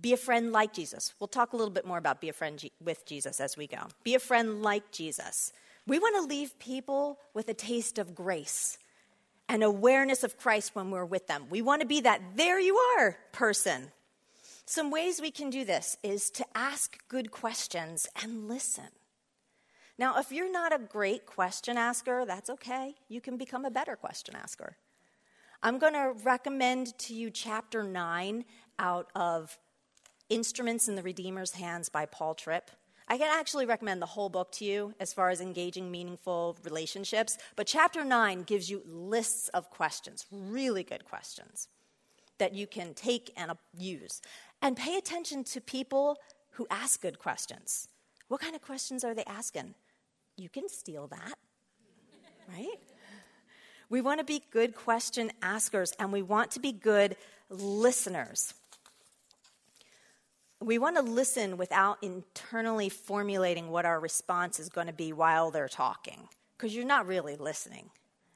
Be 0.00 0.12
a 0.12 0.16
friend 0.16 0.52
like 0.52 0.72
Jesus. 0.72 1.12
We'll 1.18 1.28
talk 1.28 1.52
a 1.52 1.56
little 1.56 1.72
bit 1.72 1.86
more 1.86 1.98
about 1.98 2.20
be 2.20 2.28
a 2.28 2.32
friend 2.32 2.62
with 2.82 3.06
Jesus 3.06 3.40
as 3.40 3.56
we 3.56 3.66
go. 3.66 3.88
Be 4.02 4.14
a 4.14 4.20
friend 4.20 4.62
like 4.62 4.90
Jesus. 4.90 5.52
We 5.86 5.98
want 5.98 6.16
to 6.16 6.22
leave 6.22 6.58
people 6.58 7.18
with 7.32 7.48
a 7.48 7.54
taste 7.54 7.98
of 7.98 8.14
grace 8.14 8.78
and 9.48 9.62
awareness 9.62 10.24
of 10.24 10.38
Christ 10.38 10.74
when 10.74 10.90
we're 10.90 11.04
with 11.04 11.26
them. 11.26 11.46
We 11.50 11.62
want 11.62 11.82
to 11.82 11.86
be 11.86 12.00
that 12.00 12.20
there 12.36 12.58
you 12.58 12.76
are 12.76 13.16
person. 13.32 13.92
Some 14.66 14.90
ways 14.90 15.20
we 15.20 15.30
can 15.30 15.50
do 15.50 15.64
this 15.64 15.96
is 16.02 16.30
to 16.30 16.46
ask 16.54 16.96
good 17.08 17.30
questions 17.30 18.06
and 18.22 18.48
listen. 18.48 18.88
Now, 19.98 20.18
if 20.18 20.32
you're 20.32 20.50
not 20.50 20.74
a 20.74 20.78
great 20.78 21.26
question 21.26 21.76
asker, 21.76 22.24
that's 22.24 22.50
okay. 22.50 22.94
You 23.08 23.20
can 23.20 23.36
become 23.36 23.64
a 23.64 23.70
better 23.70 23.94
question 23.94 24.34
asker. 24.34 24.76
I'm 25.62 25.78
going 25.78 25.92
to 25.92 26.14
recommend 26.24 26.98
to 26.98 27.14
you 27.14 27.30
chapter 27.30 27.82
9 27.82 28.44
out 28.78 29.10
of 29.14 29.58
Instruments 30.30 30.88
in 30.88 30.94
the 30.94 31.02
Redeemer's 31.02 31.52
Hands 31.52 31.88
by 31.88 32.06
Paul 32.06 32.34
Tripp. 32.34 32.70
I 33.06 33.18
can 33.18 33.28
actually 33.30 33.66
recommend 33.66 34.00
the 34.00 34.06
whole 34.06 34.30
book 34.30 34.50
to 34.52 34.64
you 34.64 34.94
as 34.98 35.12
far 35.12 35.28
as 35.28 35.40
engaging 35.40 35.90
meaningful 35.90 36.56
relationships, 36.64 37.36
but 37.54 37.66
chapter 37.66 38.02
9 38.04 38.44
gives 38.44 38.70
you 38.70 38.82
lists 38.86 39.48
of 39.48 39.68
questions, 39.70 40.24
really 40.30 40.82
good 40.82 41.04
questions 41.04 41.68
that 42.38 42.54
you 42.54 42.66
can 42.66 42.94
take 42.94 43.30
and 43.36 43.52
use. 43.76 44.22
And 44.62 44.76
pay 44.76 44.96
attention 44.96 45.44
to 45.44 45.60
people 45.60 46.18
who 46.52 46.66
ask 46.70 47.02
good 47.02 47.18
questions. 47.18 47.88
What 48.28 48.40
kind 48.40 48.54
of 48.54 48.62
questions 48.62 49.04
are 49.04 49.14
they 49.14 49.24
asking? 49.24 49.74
You 50.36 50.48
can 50.48 50.68
steal 50.68 51.06
that, 51.08 51.34
right? 52.48 52.80
We 53.90 54.00
want 54.00 54.20
to 54.20 54.24
be 54.24 54.42
good 54.50 54.74
question 54.74 55.30
askers 55.42 55.92
and 55.98 56.10
we 56.10 56.22
want 56.22 56.52
to 56.52 56.60
be 56.60 56.72
good 56.72 57.16
listeners 57.50 58.54
we 60.60 60.78
want 60.78 60.96
to 60.96 61.02
listen 61.02 61.56
without 61.56 61.98
internally 62.02 62.88
formulating 62.88 63.70
what 63.70 63.84
our 63.84 64.00
response 64.00 64.58
is 64.58 64.68
going 64.68 64.86
to 64.86 64.92
be 64.92 65.12
while 65.12 65.50
they're 65.50 65.68
talking, 65.68 66.28
because 66.56 66.74
you're 66.74 66.84
not 66.84 67.06
really 67.06 67.36
listening 67.36 67.90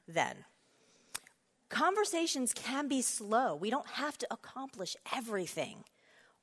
then. 0.07 0.35
Conversations 1.69 2.53
can 2.53 2.87
be 2.87 3.01
slow. 3.01 3.55
We 3.55 3.69
don't 3.69 3.87
have 3.87 4.17
to 4.17 4.27
accomplish 4.31 4.95
everything 5.15 5.83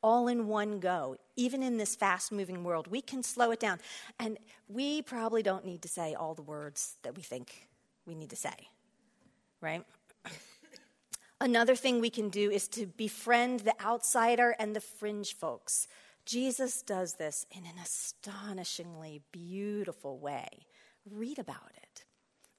all 0.02 0.28
in 0.28 0.46
one 0.46 0.78
go. 0.78 1.16
Even 1.34 1.62
in 1.64 1.78
this 1.78 1.96
fast 1.96 2.30
moving 2.30 2.62
world, 2.62 2.86
we 2.86 3.00
can 3.00 3.24
slow 3.24 3.50
it 3.50 3.58
down. 3.58 3.80
And 4.20 4.38
we 4.68 5.02
probably 5.02 5.42
don't 5.42 5.64
need 5.64 5.82
to 5.82 5.88
say 5.88 6.14
all 6.14 6.34
the 6.34 6.42
words 6.42 6.94
that 7.02 7.16
we 7.16 7.22
think 7.22 7.66
we 8.06 8.14
need 8.14 8.30
to 8.30 8.36
say, 8.36 8.54
right? 9.60 9.82
Another 11.40 11.76
thing 11.76 12.00
we 12.00 12.10
can 12.10 12.30
do 12.30 12.50
is 12.50 12.66
to 12.68 12.86
befriend 12.86 13.60
the 13.60 13.74
outsider 13.84 14.56
and 14.58 14.74
the 14.74 14.80
fringe 14.80 15.34
folks. 15.34 15.86
Jesus 16.24 16.82
does 16.82 17.14
this 17.14 17.46
in 17.50 17.64
an 17.64 17.78
astonishingly 17.82 19.22
beautiful 19.32 20.18
way. 20.18 20.48
Read 21.08 21.38
about 21.38 21.72
it. 21.76 22.04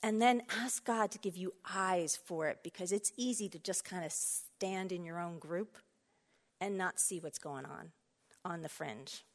And 0.03 0.21
then 0.21 0.43
ask 0.61 0.85
God 0.85 1.09
to 1.11 1.17
give 1.17 1.35
you 1.35 1.53
eyes 1.69 2.15
for 2.15 2.47
it 2.47 2.59
because 2.63 2.91
it's 2.91 3.11
easy 3.17 3.49
to 3.49 3.59
just 3.59 3.83
kind 3.83 4.05
of 4.05 4.11
stand 4.11 4.91
in 4.91 5.03
your 5.03 5.19
own 5.19 5.39
group 5.39 5.77
and 6.61 6.77
not 6.77 6.99
see 6.99 7.19
what's 7.19 7.39
going 7.39 7.65
on 7.65 7.91
on 8.45 8.61
the 8.61 8.69
fringe. 8.69 9.25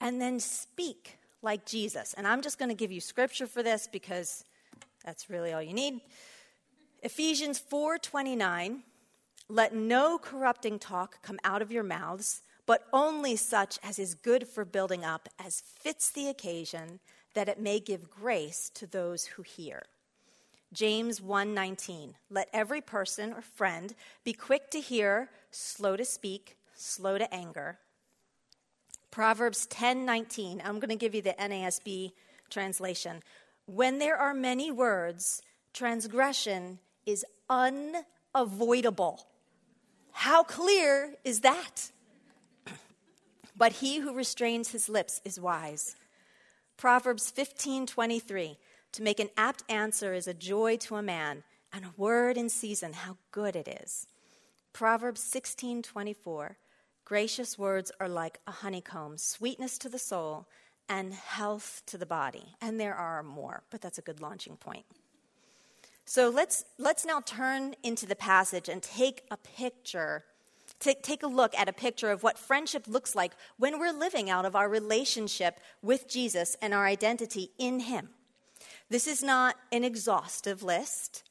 And 0.00 0.20
then 0.20 0.40
speak 0.40 1.16
like 1.40 1.64
Jesus. 1.64 2.14
And 2.14 2.26
I'm 2.26 2.42
just 2.42 2.58
going 2.58 2.68
to 2.68 2.74
give 2.74 2.92
you 2.92 3.00
scripture 3.00 3.46
for 3.46 3.62
this 3.62 3.88
because 3.90 4.44
that's 5.04 5.30
really 5.30 5.52
all 5.52 5.62
you 5.62 5.72
need. 5.72 6.00
Ephesians 7.04 7.60
4:29 7.60 8.84
Let 9.48 9.74
no 9.74 10.18
corrupting 10.18 10.78
talk 10.78 11.20
come 11.20 11.40
out 11.42 11.60
of 11.60 11.72
your 11.72 11.82
mouths, 11.82 12.42
but 12.64 12.86
only 12.92 13.34
such 13.34 13.76
as 13.82 13.98
is 13.98 14.14
good 14.14 14.46
for 14.46 14.64
building 14.64 15.04
up 15.04 15.28
as 15.36 15.60
fits 15.60 16.10
the 16.10 16.28
occasion, 16.28 17.00
that 17.34 17.48
it 17.48 17.58
may 17.58 17.80
give 17.80 18.08
grace 18.08 18.70
to 18.74 18.86
those 18.86 19.24
who 19.24 19.42
hear. 19.42 19.82
James 20.72 21.20
1:19 21.20 22.14
Let 22.30 22.48
every 22.52 22.80
person 22.80 23.32
or 23.32 23.42
friend 23.42 23.96
be 24.22 24.32
quick 24.32 24.70
to 24.70 24.80
hear, 24.80 25.28
slow 25.50 25.96
to 25.96 26.04
speak, 26.04 26.56
slow 26.72 27.18
to 27.18 27.34
anger. 27.34 27.80
Proverbs 29.10 29.66
10:19 29.66 30.64
I'm 30.64 30.78
going 30.78 30.88
to 30.88 30.94
give 30.94 31.16
you 31.16 31.22
the 31.22 31.34
NASB 31.36 32.12
translation. 32.48 33.24
When 33.66 33.98
there 33.98 34.16
are 34.16 34.34
many 34.34 34.70
words, 34.70 35.42
transgression 35.72 36.78
is 37.06 37.24
unavoidable. 37.48 39.26
How 40.12 40.42
clear 40.42 41.14
is 41.24 41.40
that? 41.40 41.90
but 43.56 43.72
he 43.72 43.98
who 43.98 44.14
restrains 44.14 44.70
his 44.70 44.88
lips 44.88 45.20
is 45.24 45.40
wise. 45.40 45.96
Proverbs 46.76 47.32
15:23 47.32 48.56
To 48.92 49.02
make 49.02 49.20
an 49.20 49.30
apt 49.36 49.64
answer 49.68 50.14
is 50.14 50.26
a 50.26 50.34
joy 50.34 50.76
to 50.78 50.96
a 50.96 51.02
man, 51.02 51.44
and 51.72 51.84
a 51.84 51.94
word 51.96 52.36
in 52.36 52.48
season 52.48 52.92
how 52.92 53.16
good 53.30 53.56
it 53.56 53.68
is. 53.68 54.06
Proverbs 54.72 55.22
16:24 55.22 56.56
Gracious 57.04 57.58
words 57.58 57.90
are 58.00 58.08
like 58.08 58.40
a 58.46 58.52
honeycomb, 58.52 59.18
sweetness 59.18 59.76
to 59.78 59.88
the 59.88 59.98
soul 59.98 60.46
and 60.88 61.12
health 61.12 61.82
to 61.86 61.98
the 61.98 62.06
body. 62.06 62.54
And 62.60 62.78
there 62.78 62.94
are 62.94 63.22
more, 63.22 63.64
but 63.70 63.80
that's 63.80 63.98
a 63.98 64.02
good 64.02 64.20
launching 64.20 64.56
point. 64.56 64.86
So 66.04 66.28
let's 66.28 66.64
let's 66.78 67.04
now 67.04 67.20
turn 67.20 67.74
into 67.82 68.06
the 68.06 68.16
passage 68.16 68.68
and 68.68 68.82
take 68.82 69.22
a 69.30 69.36
picture 69.36 70.24
Take, 70.82 71.04
take 71.04 71.22
a 71.22 71.28
look 71.28 71.54
at 71.54 71.68
a 71.68 71.72
picture 71.72 72.10
of 72.10 72.24
what 72.24 72.36
friendship 72.36 72.88
looks 72.88 73.14
like 73.14 73.32
when 73.56 73.78
we're 73.78 73.92
living 73.92 74.28
out 74.28 74.44
of 74.44 74.56
our 74.56 74.68
relationship 74.68 75.60
with 75.80 76.08
Jesus 76.08 76.56
and 76.60 76.74
our 76.74 76.86
identity 76.86 77.50
in 77.56 77.78
Him. 77.78 78.08
This 78.90 79.06
is 79.06 79.22
not 79.22 79.54
an 79.70 79.84
exhaustive 79.84 80.64
list. 80.64 81.22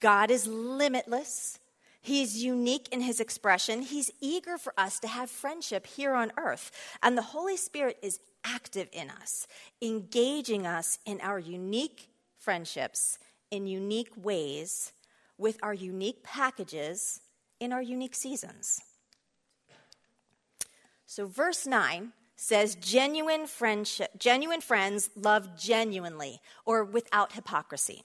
God 0.00 0.32
is 0.32 0.48
limitless. 0.48 1.60
He 2.00 2.22
is 2.22 2.42
unique 2.42 2.88
in 2.90 3.00
his 3.00 3.20
expression. 3.20 3.82
He's 3.82 4.10
eager 4.20 4.58
for 4.58 4.72
us 4.76 4.98
to 5.00 5.08
have 5.08 5.30
friendship 5.30 5.86
here 5.86 6.14
on 6.14 6.32
earth. 6.36 6.70
And 7.02 7.16
the 7.16 7.22
Holy 7.22 7.56
Spirit 7.56 7.98
is 8.02 8.18
active 8.44 8.88
in 8.92 9.10
us, 9.10 9.46
engaging 9.80 10.66
us 10.66 10.98
in 11.06 11.20
our 11.20 11.38
unique 11.38 12.08
friendships 12.38 13.18
in 13.50 13.66
unique 13.66 14.12
ways 14.16 14.92
with 15.36 15.58
our 15.62 15.74
unique 15.74 16.22
packages 16.22 17.20
in 17.60 17.72
our 17.72 17.82
unique 17.82 18.14
seasons. 18.14 18.80
So, 21.06 21.26
verse 21.26 21.66
9 21.66 22.12
says, 22.36 22.76
genuine, 22.76 23.46
friendship, 23.46 24.10
genuine 24.18 24.60
friends 24.60 25.10
love 25.16 25.58
genuinely 25.58 26.40
or 26.64 26.84
without 26.84 27.32
hypocrisy. 27.32 28.04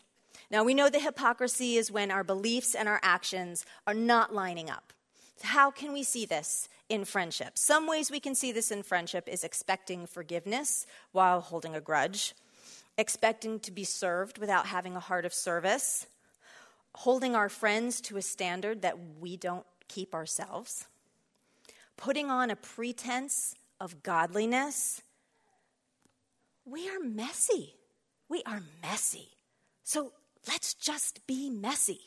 Now, 0.50 0.64
we 0.64 0.74
know 0.74 0.90
that 0.90 1.02
hypocrisy 1.02 1.78
is 1.78 1.92
when 1.92 2.12
our 2.12 2.24
beliefs 2.24 2.76
and 2.76 2.88
our 2.88 3.00
actions 3.04 3.66
are 3.86 3.94
not 3.94 4.34
lining 4.34 4.70
up. 4.70 4.94
How 5.42 5.72
can 5.72 5.94
we 5.94 6.04
see 6.04 6.26
this 6.26 6.70
in 6.90 7.06
friendship? 7.06 7.58
Some 7.58 7.88
ways 7.88 8.10
we 8.10 8.20
can 8.20 8.36
see 8.36 8.52
this 8.52 8.72
in 8.72 8.84
friendship 8.84 9.28
is 9.28 9.44
expecting 9.44 10.06
forgiveness 10.08 10.86
while 11.12 11.42
holding 11.42 11.76
a 11.76 11.82
grudge, 11.82 12.34
expecting 12.98 13.60
to 13.62 13.72
be 13.72 13.84
served 13.84 14.38
without 14.38 14.68
having 14.68 14.96
a 14.96 15.00
heart 15.00 15.26
of 15.26 15.34
service, 15.34 16.08
holding 16.96 17.36
our 17.36 17.50
friends 17.50 18.02
to 18.02 18.18
a 18.18 18.22
standard 18.22 18.82
that 18.82 18.98
we 19.20 19.38
don't 19.38 19.66
keep 19.88 20.14
ourselves 20.14 20.86
putting 21.98 22.30
on 22.30 22.50
a 22.50 22.56
pretense 22.56 23.56
of 23.80 24.04
godliness, 24.04 25.02
we 26.66 26.90
are 26.90 27.00
messy. 27.00 27.76
We 28.30 28.42
are 28.46 28.62
messy. 28.82 29.30
So 29.84 30.14
let's 30.48 30.74
just 30.74 31.26
be 31.28 31.50
messy. 31.50 32.00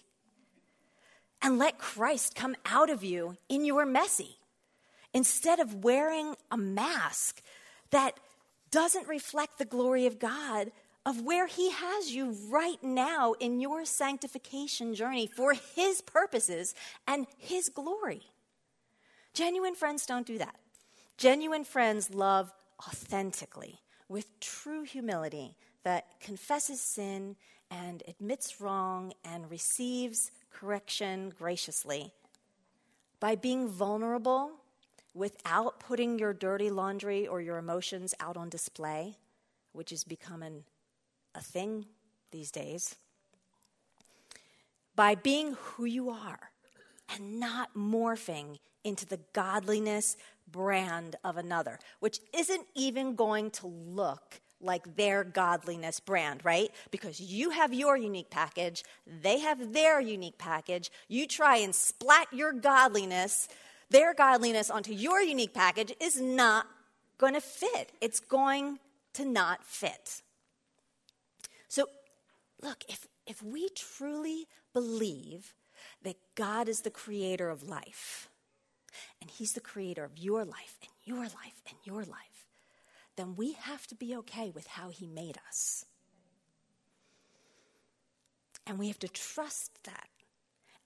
And 1.42 1.58
let 1.58 1.78
Christ 1.78 2.34
come 2.34 2.56
out 2.64 2.90
of 2.90 3.04
you 3.04 3.36
in 3.48 3.64
your 3.64 3.84
messy. 3.84 4.36
Instead 5.12 5.60
of 5.60 5.84
wearing 5.84 6.34
a 6.50 6.56
mask 6.56 7.42
that 7.90 8.18
doesn't 8.70 9.08
reflect 9.08 9.58
the 9.58 9.64
glory 9.64 10.06
of 10.06 10.18
God, 10.18 10.70
of 11.04 11.22
where 11.22 11.46
He 11.46 11.70
has 11.70 12.14
you 12.14 12.36
right 12.48 12.82
now 12.82 13.32
in 13.34 13.60
your 13.60 13.84
sanctification 13.84 14.94
journey 14.94 15.26
for 15.26 15.54
His 15.54 16.00
purposes 16.00 16.74
and 17.06 17.26
His 17.38 17.68
glory. 17.68 18.22
Genuine 19.32 19.74
friends 19.74 20.06
don't 20.06 20.26
do 20.26 20.38
that. 20.38 20.56
Genuine 21.16 21.64
friends 21.64 22.12
love 22.12 22.52
authentically, 22.86 23.80
with 24.08 24.40
true 24.40 24.82
humility 24.82 25.56
that 25.84 26.06
confesses 26.20 26.80
sin 26.80 27.36
and 27.70 28.02
admits 28.08 28.60
wrong 28.60 29.12
and 29.24 29.50
receives 29.50 30.30
correction 30.52 31.32
graciously. 31.38 32.12
By 33.20 33.36
being 33.36 33.68
vulnerable 33.68 34.52
without 35.16 35.80
putting 35.80 36.18
your 36.18 36.34
dirty 36.34 36.70
laundry 36.70 37.26
or 37.26 37.40
your 37.40 37.56
emotions 37.56 38.14
out 38.20 38.36
on 38.36 38.48
display, 38.48 39.16
which 39.72 39.90
is 39.90 40.04
becoming 40.04 40.64
a 41.34 41.40
thing 41.40 41.86
these 42.30 42.50
days. 42.50 42.96
By 44.94 45.14
being 45.14 45.56
who 45.58 45.84
you 45.84 46.10
are 46.10 46.50
and 47.14 47.40
not 47.40 47.74
morphing 47.74 48.58
into 48.84 49.06
the 49.06 49.20
godliness 49.32 50.16
brand 50.50 51.16
of 51.24 51.36
another, 51.36 51.78
which 52.00 52.20
isn't 52.34 52.66
even 52.74 53.14
going 53.14 53.50
to 53.50 53.66
look 53.66 54.40
like 54.60 54.96
their 54.96 55.22
godliness 55.22 56.00
brand, 56.00 56.44
right? 56.44 56.70
Because 56.90 57.20
you 57.20 57.50
have 57.50 57.74
your 57.74 57.96
unique 57.96 58.30
package, 58.30 58.84
they 59.22 59.40
have 59.40 59.72
their 59.72 60.00
unique 60.00 60.38
package. 60.38 60.90
You 61.08 61.26
try 61.26 61.58
and 61.58 61.74
splat 61.74 62.26
your 62.32 62.52
godliness, 62.52 63.48
their 63.90 64.14
godliness 64.14 64.70
onto 64.70 64.92
your 64.92 65.20
unique 65.20 65.54
package 65.54 65.92
is 66.00 66.20
not 66.20 66.66
going 67.18 67.34
to 67.34 67.40
fit. 67.40 67.92
It's 68.00 68.20
going 68.20 68.78
to 69.14 69.24
not 69.24 69.64
fit. 69.64 70.22
So, 71.68 71.86
look, 72.62 72.84
if, 72.88 73.06
if 73.26 73.42
we 73.42 73.68
truly 73.70 74.46
believe 74.72 75.54
that 76.02 76.16
God 76.34 76.68
is 76.68 76.82
the 76.82 76.90
creator 76.90 77.48
of 77.48 77.62
life, 77.62 78.28
and 79.20 79.30
He's 79.30 79.52
the 79.52 79.60
creator 79.60 80.04
of 80.04 80.18
your 80.18 80.44
life 80.44 80.78
and 80.82 80.90
your 81.04 81.24
life 81.24 81.62
and 81.68 81.76
your 81.84 82.04
life, 82.04 82.46
then 83.16 83.34
we 83.36 83.52
have 83.52 83.86
to 83.88 83.94
be 83.94 84.14
okay 84.16 84.50
with 84.50 84.66
how 84.66 84.90
He 84.90 85.06
made 85.06 85.38
us. 85.48 85.84
And 88.66 88.78
we 88.78 88.88
have 88.88 88.98
to 89.00 89.08
trust 89.08 89.84
that 89.84 90.08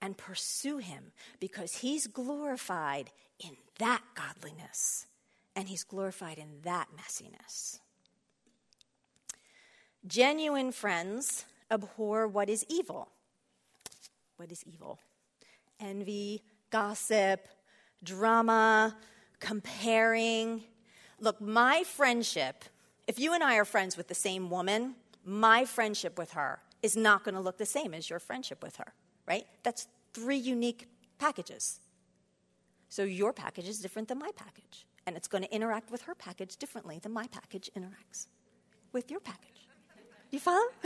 and 0.03 0.17
pursue 0.17 0.79
Him 0.79 1.13
because 1.39 1.77
He's 1.77 2.07
glorified 2.07 3.11
in 3.39 3.57
that 3.79 4.03
godliness 4.15 5.07
and 5.57 5.69
He's 5.69 5.85
glorified 5.85 6.39
in 6.39 6.61
that 6.63 6.89
messiness. 6.97 7.79
Genuine 10.07 10.73
friends 10.73 11.45
abhor 11.71 12.27
what 12.27 12.49
is 12.49 12.65
evil. 12.69 13.09
What 14.37 14.51
is 14.51 14.65
evil? 14.65 14.99
Envy, 15.79 16.43
gossip, 16.71 17.47
drama, 18.03 18.97
comparing. 19.39 20.63
Look, 21.19 21.41
my 21.41 21.85
friendship, 21.85 22.65
if 23.07 23.19
you 23.19 23.35
and 23.35 23.43
I 23.43 23.57
are 23.57 23.65
friends 23.65 23.97
with 23.97 24.09
the 24.09 24.15
same 24.15 24.49
woman, 24.49 24.95
my 25.25 25.65
friendship 25.65 26.19
with 26.19 26.33
her 26.33 26.61
is 26.83 26.97
not 26.97 27.25
going 27.25 27.35
to 27.35 27.41
look 27.41 27.59
the 27.59 27.67
same 27.67 27.93
as 27.93 28.09
your 28.09 28.19
friendship 28.19 28.63
with 28.63 28.77
her, 28.77 28.95
right? 29.31 29.47
That's 29.63 29.87
three 30.13 30.37
unique 30.37 30.89
packages. 31.19 31.79
So 32.89 33.05
your 33.05 33.33
package 33.33 33.69
is 33.69 33.79
different 33.79 34.09
than 34.09 34.19
my 34.19 34.31
package, 34.35 34.87
and 35.07 35.17
it's 35.17 35.29
going 35.29 35.45
to 35.45 35.55
interact 35.55 35.93
with 35.93 36.03
her 36.03 36.17
package 36.17 36.57
differently 36.57 36.99
than 37.01 37.13
my 37.13 37.29
package 37.29 37.71
interacts 37.79 38.27
with 38.93 39.09
your 39.09 39.21
package. 39.21 39.61
You 40.33 40.41
follow? 40.41 40.67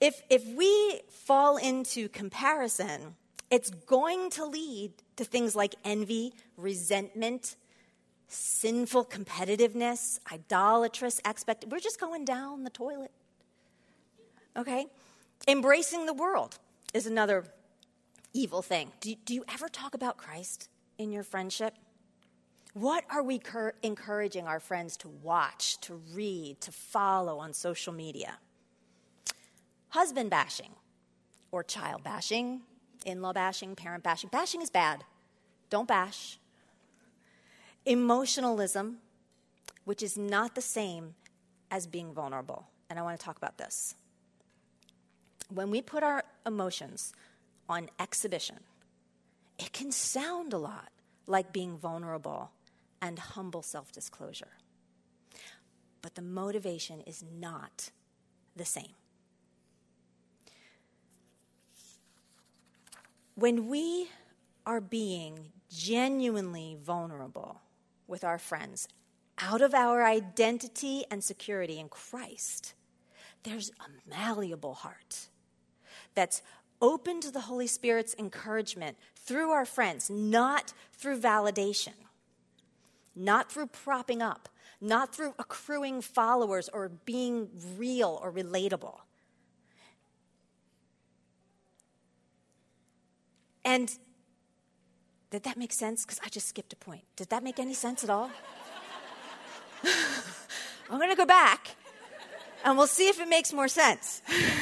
if, 0.00 0.22
if 0.28 0.46
we 0.54 1.00
fall 1.08 1.56
into 1.56 2.10
comparison, 2.10 3.16
it's 3.50 3.70
going 3.70 4.28
to 4.30 4.44
lead 4.44 4.92
to 5.16 5.24
things 5.24 5.56
like 5.56 5.74
envy, 5.84 6.34
resentment, 6.58 7.56
sinful 8.28 9.06
competitiveness, 9.06 10.18
idolatrous 10.30 11.18
expect. 11.24 11.64
We're 11.70 11.78
just 11.78 11.98
going 11.98 12.26
down 12.26 12.64
the 12.64 12.70
toilet. 12.70 13.12
Okay? 14.54 14.86
Embracing 15.46 16.06
the 16.06 16.14
world 16.14 16.58
is 16.94 17.06
another 17.06 17.44
evil 18.32 18.62
thing. 18.62 18.92
Do, 19.00 19.14
do 19.24 19.34
you 19.34 19.44
ever 19.52 19.68
talk 19.68 19.94
about 19.94 20.16
Christ 20.16 20.68
in 20.96 21.12
your 21.12 21.22
friendship? 21.22 21.74
What 22.72 23.04
are 23.10 23.22
we 23.22 23.38
cur- 23.38 23.74
encouraging 23.82 24.46
our 24.46 24.58
friends 24.58 24.96
to 24.98 25.08
watch, 25.08 25.78
to 25.82 26.00
read, 26.12 26.60
to 26.62 26.72
follow 26.72 27.38
on 27.38 27.52
social 27.52 27.92
media? 27.92 28.38
Husband 29.90 30.30
bashing 30.30 30.70
or 31.52 31.62
child 31.62 32.02
bashing 32.02 32.62
in 33.04 33.20
law 33.20 33.32
bashing, 33.32 33.76
parent 33.76 34.02
bashing. 34.02 34.30
Bashing 34.30 34.62
is 34.62 34.70
bad. 34.70 35.04
Don't 35.70 35.86
bash. 35.86 36.38
Emotionalism, 37.84 38.98
which 39.84 40.02
is 40.02 40.16
not 40.16 40.54
the 40.54 40.62
same 40.62 41.14
as 41.70 41.86
being 41.86 42.12
vulnerable. 42.14 42.66
And 42.88 42.98
I 42.98 43.02
want 43.02 43.18
to 43.18 43.24
talk 43.24 43.36
about 43.36 43.58
this. 43.58 43.94
When 45.54 45.70
we 45.70 45.80
put 45.82 46.02
our 46.02 46.24
emotions 46.44 47.12
on 47.68 47.88
exhibition, 48.00 48.58
it 49.56 49.72
can 49.72 49.92
sound 49.92 50.52
a 50.52 50.58
lot 50.58 50.88
like 51.28 51.52
being 51.52 51.78
vulnerable 51.78 52.50
and 53.00 53.18
humble 53.18 53.62
self 53.62 53.92
disclosure. 53.92 54.58
But 56.02 56.16
the 56.16 56.22
motivation 56.22 57.02
is 57.02 57.22
not 57.38 57.90
the 58.56 58.64
same. 58.64 58.94
When 63.36 63.68
we 63.68 64.08
are 64.66 64.80
being 64.80 65.52
genuinely 65.70 66.76
vulnerable 66.82 67.60
with 68.08 68.24
our 68.24 68.38
friends 68.38 68.88
out 69.38 69.62
of 69.62 69.72
our 69.72 70.04
identity 70.04 71.04
and 71.10 71.22
security 71.22 71.78
in 71.78 71.88
Christ, 71.88 72.74
there's 73.44 73.70
a 73.70 74.08
malleable 74.08 74.74
heart 74.74 75.28
that's 76.14 76.42
open 76.80 77.20
to 77.20 77.30
the 77.30 77.40
Holy 77.40 77.66
Spirit's 77.66 78.14
encouragement 78.18 78.96
through 79.16 79.50
our 79.50 79.64
friends, 79.64 80.10
not 80.10 80.72
through 80.92 81.18
validation, 81.18 81.94
not 83.16 83.50
through 83.50 83.66
propping 83.66 84.20
up, 84.20 84.48
not 84.80 85.14
through 85.14 85.34
accruing 85.38 86.00
followers 86.02 86.68
or 86.72 86.90
being 87.04 87.48
real 87.76 88.18
or 88.22 88.30
relatable. 88.30 88.98
And 93.64 93.96
did 95.30 95.44
that 95.44 95.56
make 95.56 95.72
sense? 95.72 96.04
Because 96.04 96.20
I 96.24 96.28
just 96.28 96.48
skipped 96.48 96.74
a 96.74 96.76
point. 96.76 97.02
Did 97.16 97.30
that 97.30 97.42
make 97.42 97.58
any 97.58 97.74
sense 97.74 98.04
at 98.04 98.10
all? 98.10 98.30
I'm 100.90 100.98
going 100.98 101.10
to 101.10 101.16
go 101.16 101.26
back 101.26 101.76
and 102.64 102.76
we'll 102.76 102.86
see 102.86 103.08
if 103.08 103.20
it 103.20 103.28
makes 103.28 103.52
more 103.52 103.68
sense. 103.68 104.22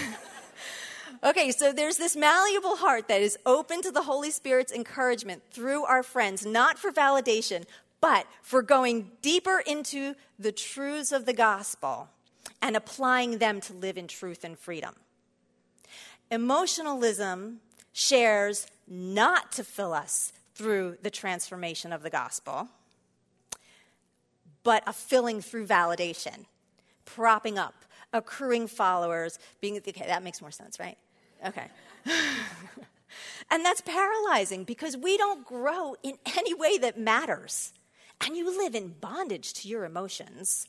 okay, 1.24 1.50
so 1.52 1.72
there's 1.72 1.96
this 1.96 2.16
malleable 2.16 2.76
heart 2.76 3.08
that 3.08 3.20
is 3.20 3.38
open 3.46 3.82
to 3.82 3.90
the 3.90 4.02
Holy 4.02 4.30
Spirit's 4.30 4.72
encouragement 4.72 5.42
through 5.50 5.84
our 5.84 6.02
friends, 6.02 6.44
not 6.44 6.78
for 6.78 6.90
validation, 6.90 7.64
but 8.00 8.26
for 8.42 8.62
going 8.62 9.12
deeper 9.22 9.62
into 9.66 10.14
the 10.38 10.52
truths 10.52 11.12
of 11.12 11.24
the 11.24 11.32
gospel 11.32 12.08
and 12.60 12.76
applying 12.76 13.38
them 13.38 13.60
to 13.60 13.72
live 13.72 13.96
in 13.96 14.08
truth 14.08 14.44
and 14.44 14.58
freedom. 14.58 14.94
Emotionalism 16.30 17.60
shares 17.92 18.66
not 18.88 19.52
to 19.52 19.62
fill 19.64 19.92
us 19.92 20.32
through 20.54 20.96
the 21.02 21.10
transformation 21.10 21.92
of 21.92 22.02
the 22.02 22.10
gospel, 22.10 22.68
but 24.64 24.82
a 24.86 24.92
filling 24.92 25.40
through 25.40 25.66
validation, 25.66 26.46
propping 27.04 27.58
up, 27.58 27.84
accruing 28.12 28.66
followers, 28.66 29.38
being, 29.60 29.76
okay, 29.76 30.04
that 30.06 30.22
makes 30.22 30.40
more 30.40 30.50
sense, 30.50 30.78
right? 30.78 30.98
Okay. 31.44 31.66
and 33.50 33.64
that's 33.64 33.80
paralyzing 33.80 34.64
because 34.64 34.96
we 34.96 35.16
don't 35.16 35.44
grow 35.44 35.96
in 36.02 36.18
any 36.36 36.54
way 36.54 36.78
that 36.78 36.98
matters. 36.98 37.72
And 38.24 38.36
you 38.36 38.56
live 38.56 38.74
in 38.74 38.94
bondage 39.00 39.52
to 39.54 39.68
your 39.68 39.84
emotions, 39.84 40.68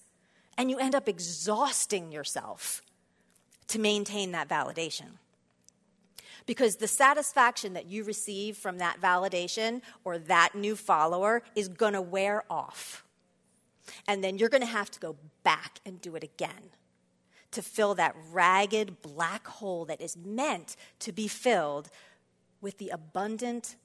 and 0.57 0.71
you 0.71 0.79
end 0.79 0.95
up 0.95 1.07
exhausting 1.07 2.11
yourself 2.11 2.81
to 3.67 3.79
maintain 3.79 4.31
that 4.31 4.49
validation. 4.49 5.17
Because 6.45 6.77
the 6.77 6.87
satisfaction 6.87 7.73
that 7.73 7.85
you 7.85 8.03
receive 8.03 8.57
from 8.57 8.79
that 8.79 8.99
validation 8.99 9.81
or 10.03 10.17
that 10.17 10.55
new 10.55 10.75
follower 10.75 11.43
is 11.55 11.69
to 11.93 12.01
wear 12.01 12.43
off. 12.49 13.05
And 14.07 14.23
then 14.23 14.37
you're 14.37 14.49
to 14.61 14.67
have 14.67 14.91
to 14.91 14.99
go 14.99 15.15
back 15.43 15.79
and 15.85 16.01
do 16.01 16.15
it 16.15 16.23
again 16.23 16.71
to 17.53 17.61
fill 17.61 17.95
that 17.95 18.15
ragged 18.31 19.01
black 19.01 19.47
hole 19.47 19.85
that 19.85 20.01
is 20.01 20.17
meant 20.17 20.75
to 20.99 21.11
be 21.11 21.27
filled 21.27 21.89
with 22.61 22.77
the 22.77 22.89
abundant, 22.89 23.75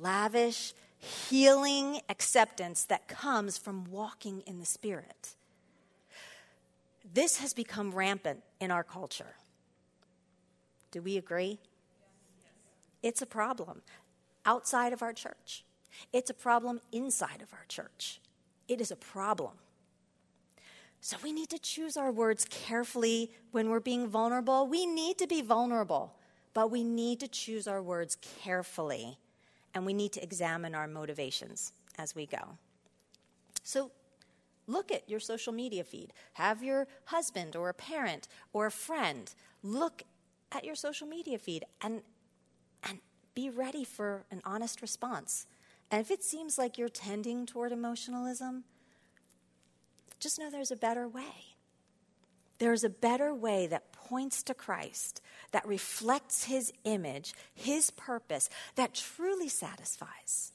lavish, 0.00 0.72
healing 0.98 2.00
acceptance 2.08 2.84
that 2.84 3.08
comes 3.08 3.56
from 3.56 3.84
walking 3.84 4.42
in 4.46 4.58
the 4.58 4.66
Spirit. 4.66 5.34
This 7.12 7.38
has 7.38 7.54
become 7.54 7.92
rampant 7.92 8.42
in 8.60 8.70
our 8.70 8.84
culture. 8.84 9.34
Do 10.90 11.02
we 11.02 11.16
agree? 11.16 11.58
It's 13.02 13.22
a 13.22 13.26
problem 13.26 13.82
outside 14.44 14.92
of 14.92 15.02
our 15.02 15.12
church, 15.12 15.64
it's 16.12 16.30
a 16.30 16.34
problem 16.34 16.80
inside 16.92 17.42
of 17.42 17.52
our 17.52 17.64
church. 17.68 18.20
It 18.68 18.80
is 18.80 18.92
a 18.92 18.96
problem. 18.96 19.54
So 21.00 21.16
we 21.22 21.32
need 21.32 21.48
to 21.50 21.58
choose 21.58 21.96
our 21.96 22.12
words 22.12 22.44
carefully 22.50 23.32
when 23.52 23.70
we're 23.70 23.80
being 23.80 24.06
vulnerable. 24.06 24.66
We 24.66 24.84
need 24.84 25.18
to 25.18 25.26
be 25.26 25.40
vulnerable, 25.40 26.14
but 26.52 26.70
we 26.70 26.84
need 26.84 27.20
to 27.20 27.28
choose 27.28 27.66
our 27.66 27.82
words 27.82 28.18
carefully 28.42 29.18
and 29.74 29.86
we 29.86 29.94
need 29.94 30.12
to 30.12 30.22
examine 30.22 30.74
our 30.74 30.86
motivations 30.86 31.72
as 31.98 32.14
we 32.14 32.26
go. 32.26 32.58
So 33.62 33.90
look 34.66 34.90
at 34.90 35.08
your 35.08 35.20
social 35.20 35.52
media 35.52 35.84
feed. 35.84 36.12
Have 36.34 36.62
your 36.62 36.86
husband 37.06 37.56
or 37.56 37.68
a 37.68 37.74
parent 37.74 38.28
or 38.52 38.66
a 38.66 38.70
friend 38.70 39.32
look 39.62 40.02
at 40.52 40.64
your 40.64 40.74
social 40.74 41.06
media 41.06 41.38
feed 41.38 41.64
and 41.80 42.02
and 42.82 42.98
be 43.34 43.50
ready 43.50 43.84
for 43.84 44.24
an 44.30 44.40
honest 44.44 44.82
response. 44.82 45.46
And 45.90 46.00
if 46.00 46.10
it 46.10 46.24
seems 46.24 46.58
like 46.58 46.78
you're 46.78 46.88
tending 46.88 47.46
toward 47.46 47.72
emotionalism, 47.72 48.64
just 50.20 50.38
know 50.38 50.50
there's 50.50 50.70
a 50.70 50.76
better 50.76 51.08
way. 51.08 51.56
There's 52.58 52.84
a 52.84 52.90
better 52.90 53.34
way 53.34 53.66
that 53.68 53.90
points 53.92 54.42
to 54.44 54.54
Christ, 54.54 55.22
that 55.52 55.66
reflects 55.66 56.44
his 56.44 56.72
image, 56.84 57.34
his 57.54 57.90
purpose, 57.90 58.50
that 58.74 58.94
truly 58.94 59.48
satisfies 59.48 60.52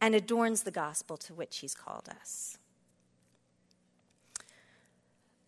and 0.00 0.14
adorns 0.14 0.62
the 0.62 0.70
gospel 0.70 1.16
to 1.16 1.34
which 1.34 1.58
he's 1.58 1.74
called 1.74 2.08
us. 2.08 2.58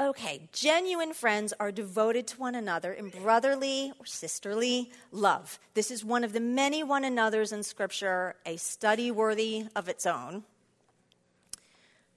Okay, 0.01 0.49
genuine 0.51 1.13
friends 1.13 1.53
are 1.61 1.71
devoted 1.71 2.27
to 2.29 2.41
one 2.41 2.55
another 2.55 2.91
in 2.91 3.11
brotherly 3.11 3.93
or 4.01 4.07
sisterly 4.07 4.91
love. 5.13 5.59
This 5.75 5.91
is 5.91 6.03
one 6.03 6.25
of 6.25 6.33
the 6.33 6.41
many 6.41 6.83
one 6.83 7.05
another's 7.05 7.53
in 7.53 7.63
Scripture, 7.63 8.35
a 8.47 8.57
study 8.57 9.11
worthy 9.11 9.67
of 9.77 9.91
its 9.91 10.07
own. 10.07 10.45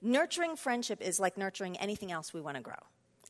Nurturing 0.06 0.56
friendship 0.56 1.00
is 1.00 1.18
like 1.18 1.38
nurturing 1.38 1.78
anything 1.78 2.12
else 2.12 2.34
we 2.34 2.42
want 2.42 2.58
to 2.58 2.62
grow. 2.62 2.74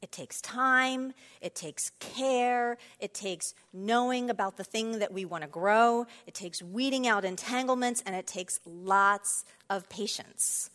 It 0.02 0.10
takes 0.10 0.40
time, 0.40 1.12
it 1.40 1.54
takes 1.54 1.92
care, 2.00 2.78
it 2.98 3.14
takes 3.14 3.54
knowing 3.72 4.28
about 4.28 4.56
the 4.56 4.64
thing 4.64 4.98
that 4.98 5.12
we 5.12 5.24
want 5.24 5.44
to 5.44 5.48
grow, 5.48 6.04
it 6.26 6.34
takes 6.34 6.60
weeding 6.60 7.06
out 7.06 7.24
entanglements, 7.24 8.02
and 8.04 8.16
it 8.16 8.26
takes 8.26 8.58
lots 8.66 9.44
of 9.70 9.88
patience. 9.88 10.68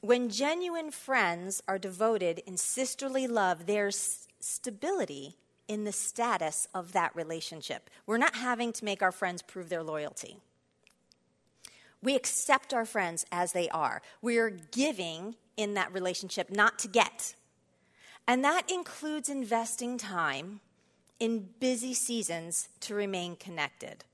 When 0.00 0.28
genuine 0.28 0.92
friends 0.92 1.60
are 1.66 1.76
devoted 1.76 2.40
in 2.46 2.56
sisterly 2.56 3.26
love, 3.26 3.66
there's 3.66 4.28
stability 4.38 5.34
in 5.66 5.82
the 5.82 5.92
status 5.92 6.68
of 6.72 6.92
that 6.92 7.16
relationship. 7.16 7.90
We're 8.06 8.18
not 8.18 8.36
having 8.36 8.72
to 8.74 8.84
make 8.84 9.02
our 9.02 9.12
friends 9.12 9.42
prove 9.42 9.70
their 9.70 9.82
loyalty. 9.82 10.36
We 12.04 12.14
accept 12.14 12.72
our 12.72 12.84
friends 12.84 13.26
as 13.32 13.52
they 13.52 13.68
are. 13.70 14.00
We 14.22 14.38
are 14.38 14.50
giving 14.50 15.34
in 15.56 15.74
that 15.74 15.92
relationship, 15.92 16.50
not 16.50 16.78
to 16.80 16.88
get. 16.88 17.34
And 18.28 18.44
that 18.44 18.70
includes 18.70 19.28
investing 19.28 19.98
time 19.98 20.60
in 21.18 21.48
busy 21.58 21.94
seasons 21.94 22.68
to 22.80 22.94
remain 22.94 23.34
connected. 23.34 24.04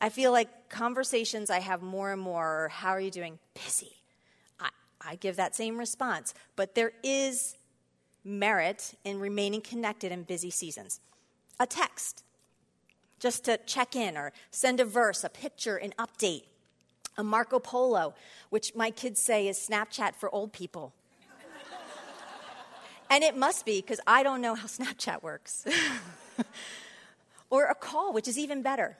I 0.00 0.10
feel 0.10 0.32
like 0.32 0.68
conversations 0.68 1.48
I 1.48 1.60
have 1.60 1.80
more 1.80 2.12
and 2.12 2.20
more 2.20 2.44
are 2.44 2.68
how 2.68 2.90
are 2.90 3.00
you 3.00 3.10
doing? 3.10 3.38
Busy. 3.54 3.96
I 5.06 5.14
give 5.14 5.36
that 5.36 5.54
same 5.54 5.78
response. 5.78 6.34
But 6.56 6.74
there 6.74 6.92
is 7.02 7.56
merit 8.24 8.94
in 9.04 9.20
remaining 9.20 9.60
connected 9.60 10.10
in 10.10 10.24
busy 10.24 10.50
seasons. 10.50 11.00
A 11.60 11.66
text, 11.66 12.24
just 13.20 13.44
to 13.44 13.58
check 13.66 13.94
in 13.94 14.16
or 14.16 14.32
send 14.50 14.80
a 14.80 14.84
verse, 14.84 15.22
a 15.24 15.28
picture, 15.28 15.76
an 15.76 15.94
update. 15.98 16.42
A 17.18 17.24
Marco 17.24 17.58
Polo, 17.58 18.14
which 18.50 18.74
my 18.74 18.90
kids 18.90 19.20
say 19.20 19.48
is 19.48 19.58
Snapchat 19.58 20.14
for 20.14 20.32
old 20.34 20.52
people. 20.52 20.92
and 23.10 23.24
it 23.24 23.36
must 23.36 23.64
be 23.64 23.80
because 23.80 24.00
I 24.06 24.22
don't 24.22 24.40
know 24.40 24.54
how 24.54 24.66
Snapchat 24.66 25.22
works. 25.22 25.66
or 27.50 27.66
a 27.66 27.74
call, 27.74 28.12
which 28.12 28.28
is 28.28 28.38
even 28.38 28.62
better. 28.62 28.96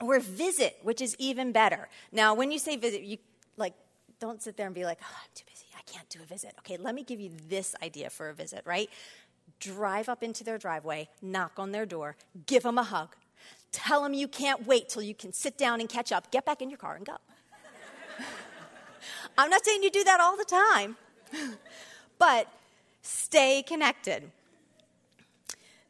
Or 0.00 0.16
a 0.16 0.20
visit, 0.20 0.78
which 0.82 1.00
is 1.00 1.16
even 1.18 1.52
better. 1.52 1.88
Now, 2.12 2.34
when 2.34 2.50
you 2.52 2.58
say 2.58 2.76
visit, 2.76 3.02
you 3.02 3.18
like 3.56 3.72
don't 4.20 4.42
sit 4.42 4.56
there 4.56 4.66
and 4.66 4.74
be 4.74 4.84
like, 4.84 4.98
oh, 5.02 5.16
I'm 5.22 5.30
too 5.34 5.44
busy. 5.50 5.66
I 5.76 5.82
can't 5.90 6.08
do 6.08 6.20
a 6.22 6.26
visit. 6.26 6.54
Okay, 6.60 6.76
let 6.76 6.94
me 6.94 7.02
give 7.02 7.20
you 7.20 7.30
this 7.48 7.74
idea 7.82 8.10
for 8.10 8.28
a 8.28 8.34
visit, 8.34 8.62
right? 8.64 8.90
Drive 9.60 10.08
up 10.08 10.22
into 10.22 10.44
their 10.44 10.58
driveway, 10.58 11.08
knock 11.22 11.52
on 11.56 11.72
their 11.72 11.86
door, 11.86 12.16
give 12.46 12.62
them 12.62 12.78
a 12.78 12.82
hug, 12.82 13.14
tell 13.72 14.02
them 14.02 14.14
you 14.14 14.28
can't 14.28 14.66
wait 14.66 14.88
till 14.88 15.02
you 15.02 15.14
can 15.14 15.32
sit 15.32 15.56
down 15.56 15.80
and 15.80 15.88
catch 15.88 16.12
up, 16.12 16.30
get 16.30 16.44
back 16.44 16.60
in 16.62 16.70
your 16.70 16.78
car 16.78 16.96
and 16.96 17.06
go. 17.06 17.16
I'm 19.38 19.50
not 19.50 19.64
saying 19.64 19.82
you 19.82 19.90
do 19.90 20.04
that 20.04 20.20
all 20.20 20.36
the 20.36 20.44
time, 20.44 20.96
but 22.18 22.48
stay 23.02 23.62
connected. 23.66 24.30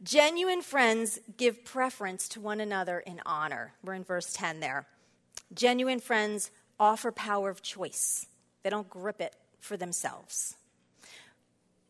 Genuine 0.02 0.62
friends 0.62 1.18
give 1.36 1.64
preference 1.64 2.28
to 2.28 2.40
one 2.40 2.60
another 2.60 3.00
in 3.00 3.20
honor. 3.24 3.72
We're 3.82 3.94
in 3.94 4.04
verse 4.04 4.32
10 4.32 4.60
there. 4.60 4.86
Genuine 5.54 6.00
friends 6.00 6.50
offer 6.78 7.10
power 7.10 7.48
of 7.48 7.62
choice, 7.62 8.26
they 8.62 8.70
don't 8.70 8.90
grip 8.90 9.20
it 9.20 9.34
for 9.60 9.76
themselves. 9.76 10.56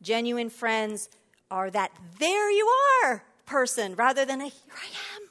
Genuine 0.02 0.50
friends 0.50 1.08
are 1.50 1.70
that 1.70 1.90
there 2.18 2.50
you 2.50 2.66
are 3.04 3.24
person 3.44 3.94
rather 3.94 4.24
than 4.24 4.40
a 4.40 4.44
here 4.44 4.74
I 4.74 5.16
am 5.16 5.28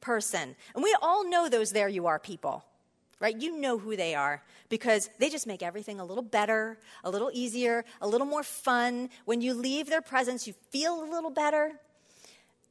person. 0.00 0.54
And 0.74 0.84
we 0.84 0.94
all 1.00 1.28
know 1.28 1.48
those 1.48 1.72
there 1.72 1.88
you 1.88 2.06
are 2.06 2.18
people, 2.18 2.64
right? 3.24 3.40
You 3.40 3.58
know 3.58 3.78
who 3.78 3.96
they 3.96 4.14
are 4.14 4.42
because 4.68 5.08
they 5.18 5.30
just 5.30 5.46
make 5.46 5.62
everything 5.62 5.98
a 5.98 6.04
little 6.04 6.22
better, 6.22 6.78
a 7.02 7.10
little 7.10 7.30
easier, 7.32 7.82
a 8.02 8.06
little 8.06 8.26
more 8.26 8.42
fun. 8.42 9.08
When 9.24 9.40
you 9.40 9.54
leave 9.54 9.88
their 9.88 10.02
presence, 10.02 10.46
you 10.46 10.52
feel 10.68 11.02
a 11.02 11.08
little 11.10 11.30
better. 11.30 11.72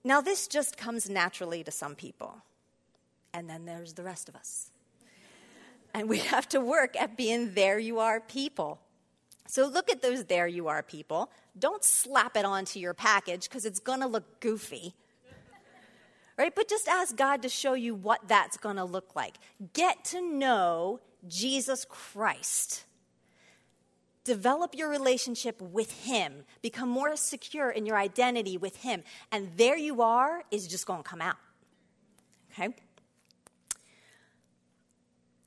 Now, 0.03 0.21
this 0.21 0.47
just 0.47 0.77
comes 0.77 1.09
naturally 1.09 1.63
to 1.63 1.71
some 1.71 1.95
people. 1.95 2.35
And 3.33 3.49
then 3.49 3.65
there's 3.65 3.93
the 3.93 4.03
rest 4.03 4.29
of 4.29 4.35
us. 4.35 4.69
And 5.91 6.07
we 6.07 6.19
have 6.33 6.47
to 6.49 6.61
work 6.61 6.95
at 7.01 7.17
being 7.17 7.55
there 7.55 7.79
you 7.79 7.97
are 7.97 8.19
people. 8.19 8.79
So 9.47 9.65
look 9.65 9.89
at 9.89 10.03
those 10.03 10.25
there 10.25 10.45
you 10.45 10.67
are 10.67 10.83
people. 10.83 11.31
Don't 11.57 11.83
slap 11.83 12.37
it 12.37 12.45
onto 12.45 12.79
your 12.79 12.93
package 12.93 13.49
because 13.49 13.65
it's 13.65 13.79
going 13.79 14.01
to 14.01 14.07
look 14.07 14.39
goofy. 14.39 14.93
Right? 16.37 16.53
But 16.53 16.67
just 16.67 16.87
ask 16.87 17.15
God 17.15 17.43
to 17.43 17.49
show 17.49 17.73
you 17.73 17.93
what 17.93 18.27
that's 18.27 18.57
going 18.57 18.77
to 18.77 18.85
look 18.85 19.15
like. 19.15 19.35
Get 19.73 20.03
to 20.05 20.21
know 20.21 20.99
Jesus 21.27 21.85
Christ. 21.87 22.85
Develop 24.23 24.73
your 24.75 24.89
relationship 24.89 25.61
with 25.61 25.91
Him. 26.05 26.45
Become 26.61 26.89
more 26.89 27.15
secure 27.15 27.69
in 27.69 27.85
your 27.85 27.97
identity 27.97 28.57
with 28.57 28.77
Him. 28.77 29.03
And 29.31 29.51
there 29.57 29.77
you 29.77 30.01
are 30.01 30.43
is 30.49 30.67
just 30.67 30.87
going 30.87 31.03
to 31.03 31.09
come 31.09 31.21
out. 31.21 31.35
Okay? 32.51 32.73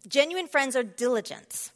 Genuine 0.07 0.47
friends 0.47 0.77
are 0.77 0.85
diligent, 0.85 1.73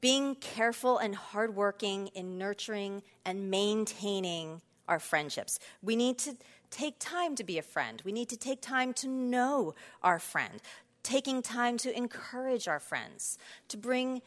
being 0.00 0.34
careful 0.34 0.98
and 0.98 1.14
hardworking 1.14 2.08
in 2.08 2.36
nurturing 2.36 3.02
and 3.24 3.50
maintaining 3.50 4.60
our 4.86 4.98
friendships. 4.98 5.58
We 5.82 5.96
need 5.96 6.18
to 6.18 6.36
take 6.76 6.98
time 6.98 7.34
to 7.36 7.44
be 7.44 7.58
a 7.58 7.62
friend. 7.62 8.02
We 8.04 8.12
need 8.12 8.28
to 8.28 8.36
take 8.36 8.60
time 8.60 8.92
to 8.94 9.08
know 9.08 9.74
our 10.02 10.18
friend, 10.18 10.60
taking 11.02 11.40
time 11.40 11.78
to 11.78 11.96
encourage 11.96 12.68
our 12.68 12.80
friends, 12.80 13.38
to 13.68 13.78
bring 13.78 14.20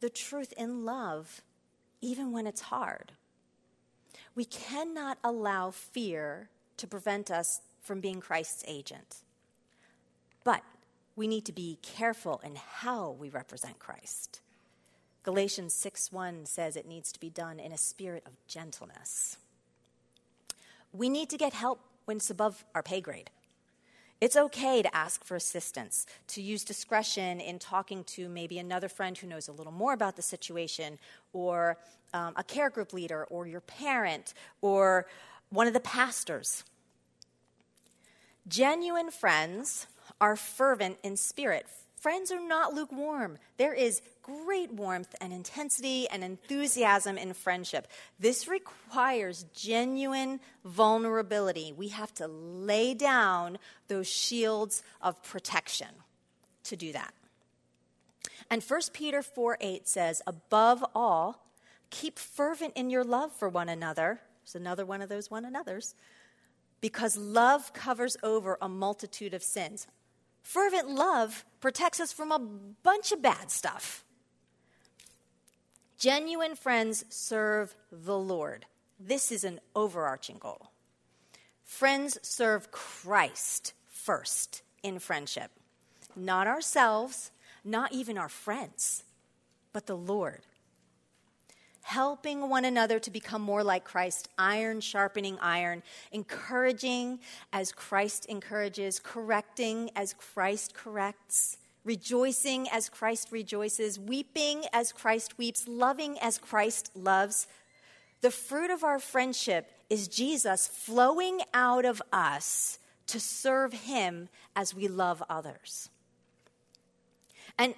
the 0.00 0.08
truth 0.08 0.54
in 0.56 0.86
love, 0.86 1.42
even 2.00 2.32
when 2.32 2.46
it's 2.46 2.62
hard. 2.62 3.12
We 4.34 4.46
cannot 4.46 5.18
allow 5.22 5.70
fear 5.70 6.48
to 6.78 6.86
prevent 6.86 7.30
us 7.30 7.60
from 7.82 8.00
being 8.00 8.20
Christ's 8.20 8.64
agent. 8.66 9.18
But 10.42 10.62
we 11.16 11.28
need 11.28 11.44
to 11.46 11.52
be 11.52 11.78
careful 11.82 12.40
in 12.42 12.56
how 12.56 13.10
we 13.10 13.28
represent 13.28 13.78
Christ. 13.78 14.40
Galatians 15.22 15.74
6:1 15.74 16.46
says 16.46 16.76
it 16.76 16.86
needs 16.86 17.12
to 17.12 17.20
be 17.20 17.28
done 17.28 17.60
in 17.60 17.72
a 17.72 17.78
spirit 17.78 18.26
of 18.26 18.46
gentleness. 18.46 19.36
We 20.92 21.10
need 21.10 21.28
to 21.28 21.36
get 21.36 21.52
help 21.52 21.89
when 22.10 22.16
it's 22.16 22.28
above 22.28 22.64
our 22.74 22.82
pay 22.82 23.00
grade. 23.00 23.30
It's 24.20 24.34
okay 24.34 24.82
to 24.82 24.96
ask 24.96 25.22
for 25.22 25.36
assistance, 25.36 26.06
to 26.26 26.42
use 26.42 26.64
discretion 26.64 27.40
in 27.40 27.60
talking 27.60 28.02
to 28.16 28.28
maybe 28.28 28.58
another 28.58 28.88
friend 28.88 29.16
who 29.16 29.28
knows 29.28 29.46
a 29.46 29.52
little 29.52 29.72
more 29.72 29.92
about 29.92 30.16
the 30.16 30.22
situation, 30.22 30.98
or 31.32 31.78
um, 32.12 32.32
a 32.34 32.42
care 32.42 32.68
group 32.68 32.92
leader, 32.92 33.26
or 33.30 33.46
your 33.46 33.60
parent, 33.60 34.34
or 34.60 35.06
one 35.50 35.68
of 35.68 35.72
the 35.72 35.78
pastors. 35.78 36.64
Genuine 38.48 39.12
friends 39.12 39.86
are 40.20 40.34
fervent 40.34 40.98
in 41.04 41.16
spirit. 41.16 41.68
Friends 42.00 42.32
are 42.32 42.40
not 42.40 42.72
lukewarm. 42.72 43.36
There 43.58 43.74
is 43.74 44.00
great 44.22 44.72
warmth 44.72 45.14
and 45.20 45.34
intensity 45.34 46.08
and 46.08 46.24
enthusiasm 46.24 47.18
in 47.18 47.34
friendship. 47.34 47.86
This 48.18 48.48
requires 48.48 49.44
genuine 49.54 50.40
vulnerability. 50.64 51.74
We 51.76 51.88
have 51.88 52.14
to 52.14 52.26
lay 52.26 52.94
down 52.94 53.58
those 53.88 54.08
shields 54.08 54.82
of 55.02 55.22
protection 55.22 55.88
to 56.64 56.74
do 56.74 56.90
that. 56.92 57.12
And 58.50 58.62
1 58.62 58.80
Peter 58.94 59.22
4 59.22 59.58
8 59.60 59.86
says, 59.86 60.22
Above 60.26 60.82
all, 60.94 61.44
keep 61.90 62.18
fervent 62.18 62.72
in 62.76 62.88
your 62.88 63.04
love 63.04 63.30
for 63.30 63.50
one 63.50 63.68
another. 63.68 64.20
There's 64.42 64.54
another 64.54 64.86
one 64.86 65.02
of 65.02 65.10
those 65.10 65.30
one 65.30 65.44
another's. 65.44 65.94
Because 66.80 67.18
love 67.18 67.74
covers 67.74 68.16
over 68.22 68.56
a 68.62 68.70
multitude 68.70 69.34
of 69.34 69.42
sins. 69.42 69.86
Fervent 70.42 70.88
love 70.88 71.44
protects 71.60 72.00
us 72.00 72.12
from 72.12 72.32
a 72.32 72.38
bunch 72.38 73.12
of 73.12 73.22
bad 73.22 73.50
stuff. 73.50 74.04
Genuine 75.98 76.56
friends 76.56 77.04
serve 77.08 77.76
the 77.92 78.18
Lord. 78.18 78.66
This 78.98 79.30
is 79.30 79.44
an 79.44 79.60
overarching 79.76 80.38
goal. 80.38 80.70
Friends 81.64 82.18
serve 82.22 82.70
Christ 82.70 83.74
first 83.88 84.62
in 84.82 84.98
friendship, 84.98 85.50
not 86.16 86.46
ourselves, 86.46 87.30
not 87.64 87.92
even 87.92 88.18
our 88.18 88.28
friends, 88.28 89.04
but 89.72 89.86
the 89.86 89.96
Lord 89.96 90.40
helping 91.90 92.48
one 92.48 92.64
another 92.64 93.00
to 93.00 93.10
become 93.10 93.42
more 93.42 93.64
like 93.64 93.84
Christ, 93.84 94.28
iron 94.38 94.80
sharpening 94.80 95.36
iron, 95.40 95.82
encouraging 96.12 97.18
as 97.52 97.72
Christ 97.72 98.26
encourages, 98.26 99.00
correcting 99.00 99.90
as 99.96 100.14
Christ 100.14 100.72
corrects, 100.72 101.58
rejoicing 101.84 102.68
as 102.68 102.88
Christ 102.88 103.32
rejoices, 103.32 103.98
weeping 103.98 104.62
as 104.72 104.92
Christ 104.92 105.36
weeps, 105.36 105.66
loving 105.66 106.16
as 106.20 106.38
Christ 106.38 106.92
loves. 106.94 107.48
The 108.20 108.30
fruit 108.30 108.70
of 108.70 108.84
our 108.84 109.00
friendship 109.00 109.68
is 109.88 110.06
Jesus 110.06 110.68
flowing 110.68 111.40
out 111.52 111.84
of 111.84 112.00
us 112.12 112.78
to 113.08 113.18
serve 113.18 113.72
Him 113.72 114.28
as 114.54 114.72
we 114.72 114.86
love 114.86 115.24
others. 115.28 115.90
And 117.58 117.74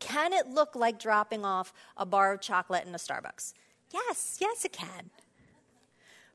can 0.00 0.32
it 0.32 0.48
look 0.48 0.74
like 0.74 0.98
dropping 0.98 1.44
off 1.44 1.72
a 1.96 2.04
bar 2.04 2.32
of 2.32 2.40
chocolate 2.40 2.86
in 2.86 2.94
a 2.94 2.98
Starbucks? 2.98 3.52
Yes, 3.92 4.38
yes, 4.40 4.64
it 4.64 4.72
can. 4.72 5.10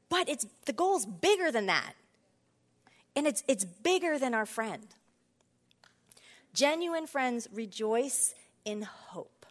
But 0.08 0.30
it's, 0.30 0.45
the 0.65 0.73
goal's 0.73 1.06
bigger 1.06 1.51
than 1.51 1.65
that. 1.65 1.93
And 3.15 3.28
it's, 3.28 3.43
it's 3.47 3.65
bigger 3.65 4.19
than 4.19 4.34
our 4.34 4.45
friend. 4.45 4.88
Genuine 6.54 7.08
friends 7.08 7.47
rejoice 7.51 8.36
in 8.63 8.84
hope. 8.84 9.45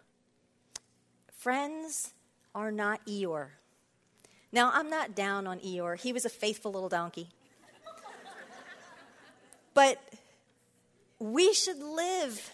Friends 1.37 2.13
are 2.55 2.71
not 2.71 3.05
Eeyore. 3.05 3.49
Now, 4.51 4.71
I'm 4.73 4.89
not 4.89 5.15
down 5.15 5.45
on 5.45 5.59
Eeyore. 5.59 5.99
He 5.99 6.13
was 6.13 6.25
a 6.25 6.29
faithful 6.29 6.71
little 6.71 6.89
donkey. 6.89 7.29
but 9.73 10.01
we 11.19 11.53
should 11.53 11.79
live 11.79 12.51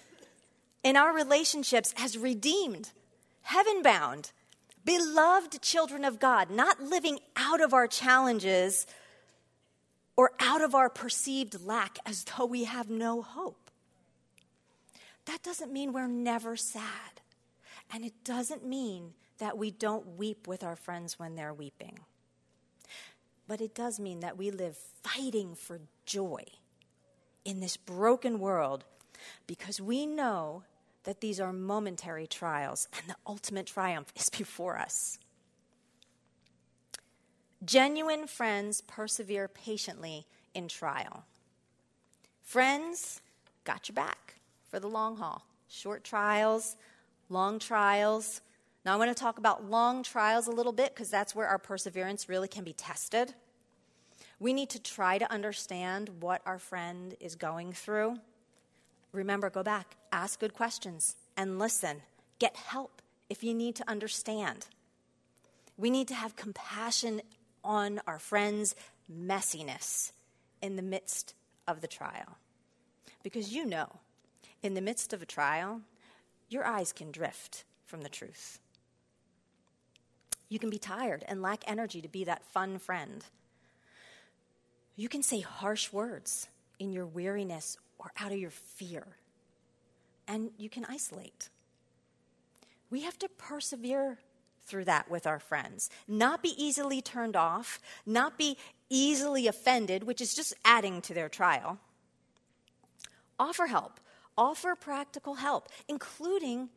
in 0.83 0.97
our 0.97 1.13
relationships 1.13 1.93
as 1.97 2.17
redeemed, 2.17 2.91
heaven 3.41 3.81
bound, 3.81 4.31
beloved 4.83 5.61
children 5.61 6.03
of 6.03 6.19
God, 6.19 6.49
not 6.49 6.81
living 6.81 7.19
out 7.35 7.61
of 7.61 7.73
our 7.73 7.87
challenges 7.87 8.87
or 10.15 10.31
out 10.39 10.61
of 10.61 10.75
our 10.75 10.89
perceived 10.89 11.63
lack 11.63 11.97
as 12.05 12.25
though 12.25 12.45
we 12.45 12.65
have 12.65 12.89
no 12.89 13.21
hope. 13.21 13.71
That 15.25 15.43
doesn't 15.43 15.71
mean 15.71 15.93
we're 15.93 16.07
never 16.07 16.55
sad. 16.55 17.21
And 17.93 18.05
it 18.05 18.23
doesn't 18.23 18.65
mean 18.65 19.13
that 19.37 19.57
we 19.57 19.71
don't 19.71 20.17
weep 20.17 20.47
with 20.47 20.63
our 20.63 20.75
friends 20.75 21.19
when 21.19 21.35
they're 21.35 21.53
weeping. 21.53 21.99
But 23.47 23.61
it 23.61 23.75
does 23.75 23.99
mean 23.99 24.21
that 24.21 24.37
we 24.37 24.49
live 24.49 24.77
fighting 25.03 25.55
for 25.55 25.81
joy 26.05 26.43
in 27.43 27.59
this 27.59 27.75
broken 27.75 28.39
world 28.39 28.85
because 29.47 29.81
we 29.81 30.05
know 30.05 30.63
that 31.03 31.21
these 31.21 31.39
are 31.39 31.51
momentary 31.51 32.27
trials 32.27 32.87
and 32.97 33.09
the 33.09 33.15
ultimate 33.25 33.65
triumph 33.65 34.11
is 34.15 34.29
before 34.29 34.77
us. 34.77 35.17
Genuine 37.63 38.27
friends 38.27 38.81
persevere 38.81 39.47
patiently 39.47 40.25
in 40.53 40.67
trial. 40.67 41.25
Friends 42.43 43.21
got 43.63 43.87
your 43.87 43.93
back 43.93 44.35
for 44.69 44.79
the 44.79 44.87
long 44.87 45.17
haul. 45.17 45.45
Short 45.67 46.03
trials, 46.03 46.75
long 47.29 47.59
trials. 47.59 48.41
Now, 48.83 48.93
I 48.93 48.97
want 48.97 49.15
to 49.15 49.21
talk 49.21 49.37
about 49.37 49.69
long 49.69 50.01
trials 50.01 50.47
a 50.47 50.51
little 50.51 50.71
bit 50.71 50.93
because 50.93 51.09
that's 51.09 51.35
where 51.35 51.47
our 51.47 51.59
perseverance 51.59 52.27
really 52.27 52.47
can 52.47 52.63
be 52.63 52.73
tested. 52.73 53.35
We 54.39 54.53
need 54.53 54.71
to 54.71 54.81
try 54.81 55.19
to 55.19 55.31
understand 55.31 56.09
what 56.19 56.41
our 56.47 56.57
friend 56.57 57.15
is 57.19 57.35
going 57.35 57.73
through. 57.73 58.17
Remember, 59.11 59.49
go 59.49 59.63
back, 59.63 59.95
ask 60.11 60.39
good 60.39 60.53
questions, 60.53 61.15
and 61.35 61.59
listen. 61.59 62.01
Get 62.39 62.55
help 62.55 63.01
if 63.29 63.43
you 63.43 63.53
need 63.53 63.75
to 63.75 63.89
understand. 63.89 64.67
We 65.77 65.89
need 65.89 66.07
to 66.09 66.15
have 66.15 66.35
compassion 66.35 67.21
on 67.63 68.01
our 68.07 68.19
friends' 68.19 68.75
messiness 69.11 70.11
in 70.61 70.75
the 70.75 70.81
midst 70.81 71.33
of 71.67 71.81
the 71.81 71.87
trial. 71.87 72.37
Because 73.23 73.53
you 73.53 73.65
know, 73.65 73.99
in 74.63 74.73
the 74.73 74.81
midst 74.81 75.13
of 75.13 75.21
a 75.21 75.25
trial, 75.25 75.81
your 76.49 76.65
eyes 76.65 76.91
can 76.93 77.11
drift 77.11 77.63
from 77.85 78.01
the 78.01 78.09
truth. 78.09 78.59
You 80.49 80.59
can 80.59 80.69
be 80.69 80.79
tired 80.79 81.23
and 81.27 81.41
lack 81.41 81.63
energy 81.65 82.01
to 82.01 82.09
be 82.09 82.25
that 82.25 82.45
fun 82.45 82.77
friend. 82.77 83.23
You 84.95 85.07
can 85.07 85.23
say 85.23 85.39
harsh 85.39 85.93
words 85.93 86.49
in 86.77 86.91
your 86.91 87.05
weariness 87.05 87.77
or 88.01 88.11
out 88.19 88.31
of 88.31 88.37
your 88.37 88.51
fear. 88.51 89.05
And 90.27 90.51
you 90.57 90.69
can 90.69 90.85
isolate. 90.85 91.49
We 92.89 93.01
have 93.01 93.17
to 93.19 93.29
persevere 93.29 94.19
through 94.63 94.85
that 94.85 95.09
with 95.09 95.25
our 95.25 95.39
friends, 95.39 95.89
not 96.07 96.43
be 96.43 96.53
easily 96.57 97.01
turned 97.01 97.35
off, 97.35 97.79
not 98.05 98.37
be 98.37 98.57
easily 98.89 99.47
offended, 99.47 100.03
which 100.03 100.21
is 100.21 100.33
just 100.33 100.53
adding 100.63 101.01
to 101.01 101.13
their 101.13 101.29
trial. 101.29 101.79
Offer 103.39 103.67
help, 103.67 103.99
offer 104.37 104.75
practical 104.75 105.35
help, 105.35 105.69
including 105.87 106.69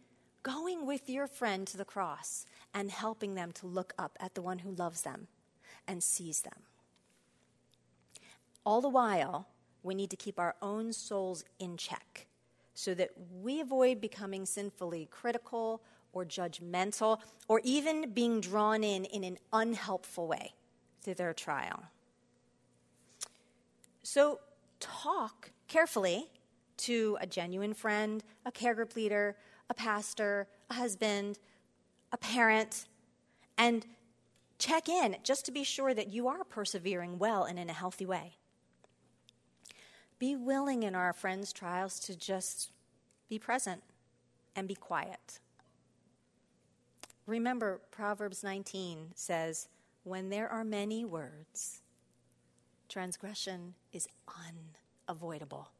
going 0.42 0.86
with 0.86 1.08
your 1.08 1.26
friend 1.26 1.66
to 1.66 1.76
the 1.76 1.84
cross 1.84 2.46
and 2.72 2.90
helping 2.90 3.34
them 3.34 3.52
to 3.52 3.66
look 3.66 3.92
up 3.98 4.16
at 4.20 4.34
the 4.34 4.42
one 4.42 4.60
who 4.60 4.70
loves 4.70 5.02
them 5.02 5.26
and 5.86 6.02
sees 6.02 6.42
them. 6.42 6.62
All 8.64 8.80
the 8.80 8.88
while, 8.88 9.48
we 9.84 9.94
need 9.94 10.10
to 10.10 10.16
keep 10.16 10.40
our 10.40 10.56
own 10.60 10.92
souls 10.92 11.44
in 11.60 11.76
check 11.76 12.26
so 12.74 12.94
that 12.94 13.10
we 13.40 13.60
avoid 13.60 14.00
becoming 14.00 14.44
sinfully 14.44 15.06
critical 15.10 15.82
or 16.12 16.24
judgmental 16.24 17.20
or 17.46 17.60
even 17.62 18.10
being 18.10 18.40
drawn 18.40 18.82
in 18.82 19.04
in 19.04 19.22
an 19.22 19.38
unhelpful 19.52 20.26
way 20.26 20.54
through 21.02 21.14
their 21.14 21.32
trial. 21.32 21.84
So, 24.02 24.40
talk 24.80 25.50
carefully 25.68 26.26
to 26.76 27.16
a 27.20 27.26
genuine 27.26 27.74
friend, 27.74 28.22
a 28.44 28.52
care 28.52 28.74
group 28.74 28.96
leader, 28.96 29.36
a 29.70 29.74
pastor, 29.74 30.46
a 30.70 30.74
husband, 30.74 31.38
a 32.12 32.16
parent, 32.16 32.86
and 33.56 33.86
check 34.58 34.88
in 34.88 35.16
just 35.22 35.46
to 35.46 35.52
be 35.52 35.64
sure 35.64 35.94
that 35.94 36.08
you 36.08 36.28
are 36.28 36.44
persevering 36.44 37.18
well 37.18 37.44
and 37.44 37.58
in 37.58 37.70
a 37.70 37.72
healthy 37.72 38.06
way. 38.06 38.36
Be 40.18 40.36
willing 40.36 40.82
in 40.82 40.94
our 40.94 41.12
friends' 41.12 41.52
trials 41.52 41.98
to 42.00 42.16
just 42.16 42.70
be 43.28 43.38
present 43.38 43.82
and 44.54 44.68
be 44.68 44.74
quiet. 44.74 45.40
Remember, 47.26 47.80
Proverbs 47.90 48.42
19 48.42 49.12
says, 49.14 49.68
When 50.02 50.28
there 50.28 50.48
are 50.48 50.64
many 50.64 51.04
words, 51.04 51.80
transgression 52.88 53.74
is 53.92 54.06
unavoidable. 55.08 55.70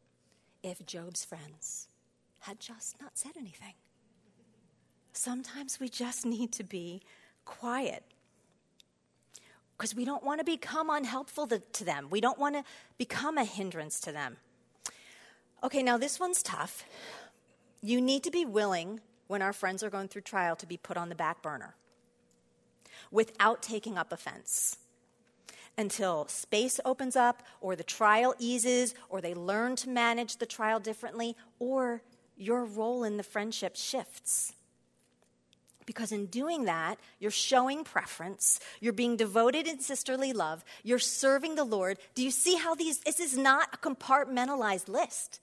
If 0.62 0.85
Job's 0.87 1.25
friends 1.25 1.88
had 2.40 2.61
just 2.61 3.01
not 3.01 3.18
said 3.18 3.33
anything, 3.38 3.75
sometimes 5.12 5.79
we 5.79 5.88
just 5.88 6.25
need 6.25 6.53
to 6.53 6.64
be 6.64 7.03
quiet 7.44 8.05
because 9.85 9.94
we 9.94 10.07
don't 10.07 10.25
want 10.25 10.40
to 10.40 10.44
become 10.44 10.88
unhelpful 10.88 11.47
to, 11.47 11.85
them. 11.85 12.07
We 12.09 12.18
don't 12.18 12.38
want 12.38 12.55
to 12.55 12.64
become 12.97 13.37
a 13.37 13.44
hindrance 13.44 14.01
to 14.01 14.12
them. 14.12 14.38
Okay, 15.62 15.83
now 15.83 15.99
this 15.99 16.18
one's 16.18 16.42
tough. 16.42 16.87
You 17.83 18.01
need 18.01 18.23
to 18.23 18.31
be 18.31 18.47
willing 18.47 19.01
when 19.27 19.42
our 19.42 19.53
friends 19.53 19.83
are 19.83 19.90
going 19.90 20.09
through 20.09 20.23
trial 20.23 20.57
to 20.57 20.66
be 20.66 20.79
put 20.79 20.97
on 20.97 21.11
the 21.11 21.14
back 21.14 21.42
burner 21.42 21.75
without 23.11 23.61
taking 23.61 23.99
up 23.99 24.11
offense 24.11 24.79
until 25.77 26.27
space 26.29 26.81
opens 26.87 27.14
up 27.14 27.42
or 27.61 27.77
the 27.77 27.85
trial 27.85 28.35
eases 28.38 28.94
or 29.11 29.20
they 29.20 29.35
learn 29.35 29.77
to 29.77 29.90
manage 29.90 30.38
the 30.38 30.47
trial 30.47 30.81
differently 30.81 31.37
or 31.59 32.01
your 32.38 32.64
role 32.64 33.05
in 33.05 33.18
the 33.18 33.23
friendship 33.23 33.77
shifts. 33.77 34.55
Because 35.87 36.12
in 36.12 36.27
doing 36.27 36.64
that, 36.64 36.99
you're 37.18 37.31
showing 37.31 37.85
preference, 37.85 38.61
you're 38.81 38.92
being 38.92 39.16
devoted 39.16 39.66
in 39.66 39.81
sisterly 39.81 40.33
love, 40.33 40.64
you're 40.83 40.99
serving 40.99 41.55
the 41.55 41.64
Lord. 41.64 41.99
Do 42.14 42.23
you 42.23 42.31
see 42.31 42.57
how 42.57 42.75
these, 42.75 42.99
this 43.01 43.20
is 43.20 43.37
not 43.37 43.68
a 43.75 43.77
compartmentalized 43.77 44.88
list? 44.88 45.40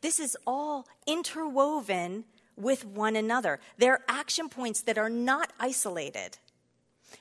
This 0.00 0.18
is 0.18 0.36
all 0.46 0.86
interwoven 1.06 2.24
with 2.56 2.84
one 2.86 3.16
another. 3.16 3.60
They're 3.78 4.00
action 4.08 4.48
points 4.48 4.82
that 4.82 4.98
are 4.98 5.10
not 5.10 5.52
isolated. 5.58 6.38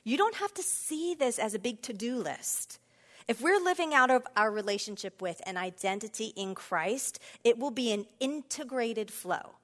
You 0.04 0.18
don't 0.18 0.36
have 0.36 0.54
to 0.56 0.64
see 0.64 1.16
this 1.16 1.40
as 1.40 1.54
a 1.54 1.60
big 1.60 1.82
to 1.84 1.94
do 1.94 2.18
list. 2.18 2.80
If 3.28 3.42
we're 3.42 3.64
living 3.64 3.94
out 3.94 4.12
of 4.12 4.26
our 4.36 4.52
relationship 4.52 5.22
with 5.22 5.42
an 5.46 5.56
identity 5.58 6.34
in 6.36 6.56
Christ, 6.56 7.20
it 7.44 7.58
will 7.58 7.72
be 7.72 7.92
an 7.92 8.06
integrated 8.20 9.12
flow, 9.12 9.56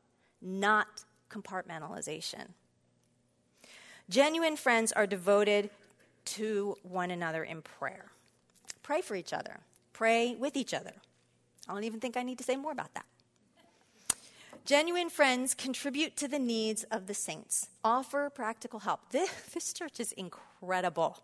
not 0.41 1.03
compartmentalization. 1.29 2.49
Genuine 4.09 4.55
friends 4.55 4.91
are 4.91 5.05
devoted 5.05 5.69
to 6.25 6.75
one 6.81 7.11
another 7.11 7.43
in 7.43 7.61
prayer. 7.61 8.05
Pray 8.81 9.01
for 9.01 9.15
each 9.15 9.33
other, 9.33 9.59
pray 9.93 10.35
with 10.35 10.57
each 10.57 10.73
other. 10.73 10.93
I 11.67 11.73
don't 11.73 11.83
even 11.83 11.99
think 11.99 12.17
I 12.17 12.23
need 12.23 12.39
to 12.39 12.43
say 12.43 12.55
more 12.55 12.71
about 12.71 12.93
that. 12.95 13.05
Genuine 14.65 15.09
friends 15.09 15.53
contribute 15.53 16.15
to 16.17 16.27
the 16.27 16.39
needs 16.39 16.83
of 16.85 17.05
the 17.05 17.13
saints, 17.13 17.69
offer 17.83 18.29
practical 18.29 18.79
help. 18.79 19.01
This, 19.11 19.29
this 19.53 19.73
church 19.73 19.99
is 19.99 20.11
incredible 20.13 21.19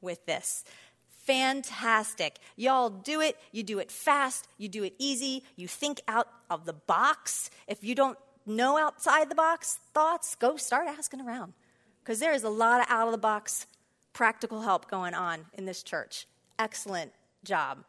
with 0.00 0.24
this. 0.24 0.64
Fantastic. 1.24 2.38
Y'all 2.56 2.88
do 2.88 3.20
it. 3.20 3.36
You 3.52 3.62
do 3.62 3.78
it 3.78 3.90
fast. 3.90 4.48
You 4.56 4.68
do 4.68 4.84
it 4.84 4.94
easy. 4.98 5.44
You 5.54 5.68
think 5.68 6.00
out 6.08 6.28
of 6.48 6.64
the 6.64 6.72
box. 6.72 7.50
If 7.66 7.84
you 7.84 7.94
don't 7.94 8.18
know 8.46 8.78
outside 8.78 9.30
the 9.30 9.34
box 9.34 9.78
thoughts, 9.92 10.34
go 10.34 10.56
start 10.56 10.88
asking 10.88 11.20
around. 11.20 11.52
Because 12.02 12.18
there 12.18 12.32
is 12.32 12.44
a 12.44 12.48
lot 12.48 12.80
of 12.80 12.86
out 12.88 13.06
of 13.06 13.12
the 13.12 13.18
box 13.18 13.66
practical 14.12 14.62
help 14.62 14.90
going 14.90 15.14
on 15.14 15.46
in 15.54 15.66
this 15.66 15.82
church. 15.82 16.26
Excellent 16.58 17.12
job. 17.44 17.84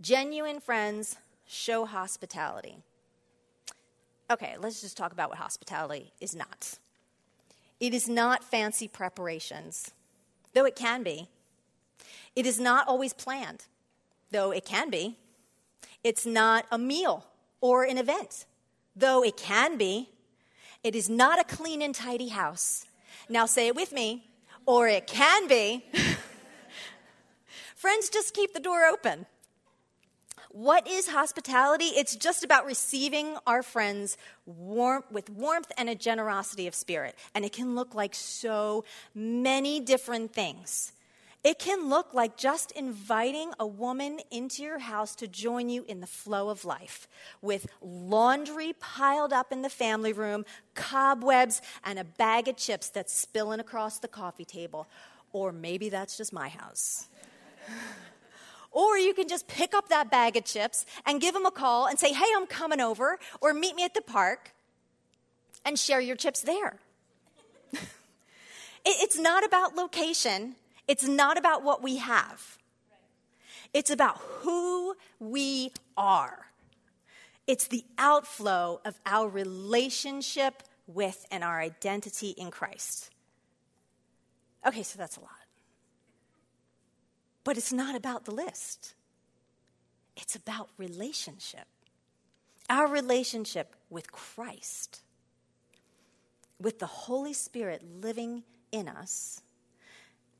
Genuine 0.00 0.60
friends 0.60 1.16
show 1.46 1.84
hospitality. 1.84 2.76
Okay, 4.30 4.56
let's 4.58 4.80
just 4.80 4.96
talk 4.96 5.12
about 5.12 5.28
what 5.28 5.38
hospitality 5.38 6.12
is 6.20 6.34
not. 6.34 6.78
It 7.80 7.92
is 7.92 8.08
not 8.08 8.42
fancy 8.42 8.88
preparations, 8.88 9.90
though 10.54 10.64
it 10.64 10.76
can 10.76 11.02
be. 11.02 11.28
It 12.34 12.46
is 12.46 12.58
not 12.58 12.88
always 12.88 13.12
planned, 13.12 13.66
though 14.30 14.50
it 14.50 14.64
can 14.64 14.90
be. 14.90 15.16
It's 16.02 16.26
not 16.26 16.66
a 16.70 16.78
meal 16.78 17.26
or 17.60 17.84
an 17.84 17.98
event, 17.98 18.46
though 18.96 19.22
it 19.22 19.36
can 19.36 19.76
be. 19.76 20.10
It 20.84 20.94
is 20.94 21.08
not 21.08 21.40
a 21.40 21.44
clean 21.44 21.80
and 21.80 21.94
tidy 21.94 22.28
house. 22.28 22.86
Now 23.30 23.46
say 23.46 23.68
it 23.68 23.74
with 23.74 23.90
me, 23.90 24.28
or 24.66 24.86
it 24.86 25.06
can 25.06 25.48
be. 25.48 25.82
Friends, 27.74 28.10
just 28.10 28.34
keep 28.34 28.52
the 28.52 28.60
door 28.60 28.84
open. 28.84 29.24
What 30.50 30.86
is 30.86 31.08
hospitality? 31.08 31.86
It's 31.86 32.14
just 32.14 32.44
about 32.44 32.66
receiving 32.66 33.36
our 33.46 33.62
friends 33.62 34.18
warm, 34.44 35.04
with 35.10 35.30
warmth 35.30 35.72
and 35.78 35.88
a 35.88 35.94
generosity 35.94 36.66
of 36.66 36.74
spirit. 36.74 37.16
And 37.34 37.46
it 37.46 37.52
can 37.52 37.74
look 37.74 37.94
like 37.94 38.14
so 38.14 38.84
many 39.14 39.80
different 39.80 40.34
things. 40.34 40.92
It 41.44 41.58
can 41.58 41.90
look 41.90 42.14
like 42.14 42.38
just 42.38 42.72
inviting 42.72 43.52
a 43.60 43.66
woman 43.66 44.20
into 44.30 44.62
your 44.62 44.78
house 44.78 45.14
to 45.16 45.28
join 45.28 45.68
you 45.68 45.84
in 45.86 46.00
the 46.00 46.06
flow 46.06 46.48
of 46.48 46.64
life 46.64 47.06
with 47.42 47.66
laundry 47.82 48.72
piled 48.80 49.30
up 49.34 49.52
in 49.52 49.60
the 49.60 49.68
family 49.68 50.14
room, 50.14 50.46
cobwebs, 50.74 51.60
and 51.84 51.98
a 51.98 52.04
bag 52.04 52.48
of 52.48 52.56
chips 52.56 52.88
that's 52.88 53.12
spilling 53.12 53.60
across 53.60 53.98
the 53.98 54.08
coffee 54.08 54.46
table. 54.46 54.86
Or 55.34 55.52
maybe 55.52 55.90
that's 55.90 56.16
just 56.16 56.32
my 56.32 56.48
house. 56.48 57.08
Or 58.76 58.98
you 58.98 59.14
can 59.14 59.28
just 59.28 59.46
pick 59.46 59.72
up 59.72 59.88
that 59.90 60.10
bag 60.10 60.36
of 60.36 60.44
chips 60.44 60.84
and 61.06 61.20
give 61.20 61.32
them 61.32 61.46
a 61.46 61.52
call 61.52 61.86
and 61.86 61.96
say, 61.96 62.12
hey, 62.12 62.26
I'm 62.34 62.48
coming 62.48 62.80
over, 62.80 63.20
or 63.40 63.54
meet 63.54 63.76
me 63.76 63.84
at 63.84 63.94
the 63.94 64.00
park 64.00 64.50
and 65.64 65.78
share 65.78 66.00
your 66.00 66.16
chips 66.16 66.40
there. 66.40 66.80
it's 68.84 69.16
not 69.16 69.44
about 69.44 69.76
location, 69.76 70.56
it's 70.86 71.06
not 71.06 71.38
about 71.38 71.62
what 71.62 71.82
we 71.82 71.96
have, 71.96 72.58
it's 73.72 73.90
about 73.90 74.18
who 74.18 74.94
we 75.18 75.72
are. 75.96 76.46
It's 77.46 77.66
the 77.66 77.84
outflow 77.98 78.80
of 78.86 78.98
our 79.04 79.28
relationship 79.28 80.62
with 80.86 81.26
and 81.30 81.44
our 81.44 81.60
identity 81.60 82.30
in 82.30 82.50
Christ. 82.50 83.10
Okay, 84.66 84.82
so 84.82 84.98
that's 84.98 85.16
a 85.16 85.20
lot. 85.20 85.30
But 87.44 87.58
it's 87.58 87.72
not 87.72 87.94
about 87.94 88.24
the 88.24 88.32
list, 88.32 88.94
it's 90.16 90.34
about 90.34 90.68
relationship. 90.78 91.66
Our 92.70 92.88
relationship 92.88 93.76
with 93.90 94.10
Christ, 94.10 95.02
with 96.58 96.78
the 96.78 96.86
Holy 96.86 97.34
Spirit 97.34 97.82
living 98.00 98.42
in 98.72 98.88
us, 98.88 99.42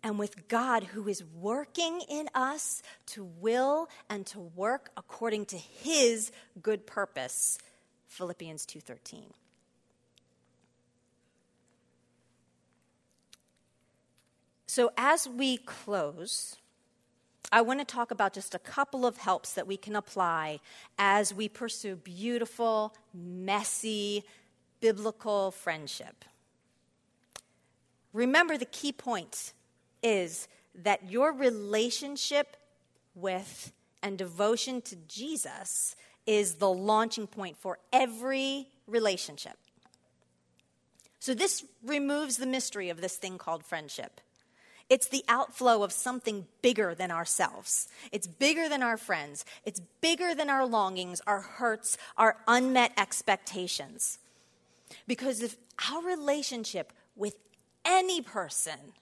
and 0.04 0.18
with 0.18 0.48
God 0.48 0.84
who 0.84 1.08
is 1.08 1.24
working 1.24 2.02
in 2.10 2.28
us 2.34 2.82
to 3.06 3.24
will 3.24 3.88
and 4.10 4.26
to 4.26 4.38
work 4.38 4.90
according 4.98 5.46
to 5.46 5.56
his 5.56 6.30
good 6.60 6.86
purpose. 6.86 7.58
Philippians 8.06 8.66
2:13. 8.66 9.32
So 14.66 14.92
as 14.96 15.26
we 15.26 15.56
close, 15.56 16.56
I 17.50 17.62
want 17.62 17.80
to 17.80 17.84
talk 17.84 18.10
about 18.10 18.34
just 18.34 18.54
a 18.54 18.58
couple 18.58 19.06
of 19.06 19.18
helps 19.18 19.54
that 19.54 19.66
we 19.66 19.76
can 19.76 19.96
apply 19.96 20.60
as 20.98 21.32
we 21.32 21.48
pursue 21.48 21.96
beautiful, 21.96 22.94
messy, 23.14 24.24
biblical 24.80 25.50
friendship. 25.50 26.24
Remember, 28.12 28.58
the 28.58 28.66
key 28.66 28.92
point 28.92 29.54
is 30.04 30.46
that 30.76 31.10
your 31.10 31.32
relationship 31.32 32.56
with 33.14 33.72
and 34.02 34.18
devotion 34.18 34.82
to 34.82 34.96
Jesus 35.08 35.96
is 36.26 36.56
the 36.56 36.70
launching 36.70 37.26
point 37.26 37.56
for 37.56 37.78
every 37.92 38.68
relationship. 38.86 39.56
So, 41.18 41.32
this 41.32 41.64
removes 41.82 42.36
the 42.36 42.46
mystery 42.46 42.90
of 42.90 43.00
this 43.00 43.16
thing 43.16 43.38
called 43.38 43.64
friendship. 43.64 44.20
It's 44.90 45.08
the 45.08 45.24
outflow 45.28 45.82
of 45.82 45.92
something 45.92 46.46
bigger 46.60 46.94
than 46.94 47.10
ourselves. 47.10 47.88
It's 48.12 48.26
bigger 48.26 48.68
than 48.68 48.82
our 48.82 48.98
friends. 48.98 49.46
It's 49.64 49.80
bigger 50.02 50.34
than 50.34 50.50
our 50.50 50.66
longings, 50.66 51.22
our 51.26 51.40
hurts, 51.40 51.96
our 52.18 52.36
unmet 52.46 52.92
expectations. 52.98 54.18
Because 55.06 55.40
if 55.40 55.56
our 55.90 56.02
relationship 56.02 56.92
with 57.16 57.36
any 57.86 58.20
person 58.20 58.92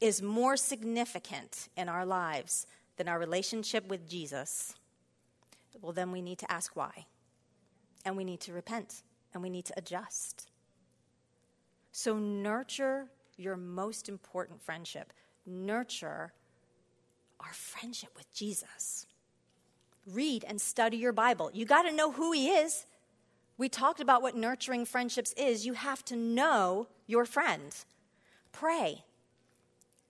is 0.00 0.22
more 0.22 0.56
significant 0.56 1.68
in 1.76 1.88
our 1.88 2.06
lives 2.06 2.66
than 2.96 3.08
our 3.08 3.18
relationship 3.18 3.88
with 3.88 4.08
Jesus, 4.08 4.74
well, 5.80 5.92
then 5.92 6.12
we 6.12 6.22
need 6.22 6.38
to 6.38 6.50
ask 6.50 6.76
why. 6.76 7.06
And 8.04 8.16
we 8.16 8.24
need 8.24 8.40
to 8.40 8.52
repent 8.52 9.02
and 9.32 9.42
we 9.42 9.50
need 9.50 9.66
to 9.66 9.74
adjust. 9.76 10.48
So, 11.92 12.18
nurture 12.18 13.06
your 13.36 13.56
most 13.56 14.08
important 14.08 14.62
friendship. 14.62 15.12
Nurture 15.46 16.32
our 17.40 17.52
friendship 17.52 18.10
with 18.16 18.32
Jesus. 18.32 19.06
Read 20.06 20.44
and 20.46 20.60
study 20.60 20.96
your 20.96 21.12
Bible. 21.12 21.50
You 21.52 21.64
got 21.64 21.82
to 21.82 21.92
know 21.92 22.12
who 22.12 22.32
He 22.32 22.48
is. 22.48 22.86
We 23.58 23.68
talked 23.68 24.00
about 24.00 24.22
what 24.22 24.36
nurturing 24.36 24.84
friendships 24.86 25.32
is. 25.34 25.66
You 25.66 25.74
have 25.74 26.04
to 26.06 26.16
know 26.16 26.88
your 27.06 27.24
friend. 27.24 27.74
Pray. 28.52 29.04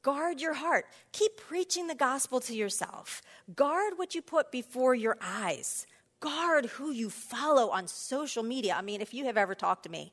Guard 0.02 0.40
your 0.40 0.54
heart. 0.54 0.86
Keep 1.12 1.36
preaching 1.36 1.86
the 1.86 1.94
gospel 1.94 2.40
to 2.40 2.54
yourself. 2.54 3.22
Guard 3.54 3.94
what 3.96 4.14
you 4.14 4.22
put 4.22 4.50
before 4.50 4.94
your 4.94 5.18
eyes. 5.20 5.86
Guard 6.20 6.66
who 6.66 6.90
you 6.90 7.10
follow 7.10 7.70
on 7.70 7.86
social 7.86 8.42
media. 8.42 8.74
I 8.76 8.82
mean, 8.82 9.00
if 9.00 9.12
you 9.12 9.24
have 9.26 9.36
ever 9.36 9.54
talked 9.54 9.82
to 9.84 9.90
me, 9.90 10.12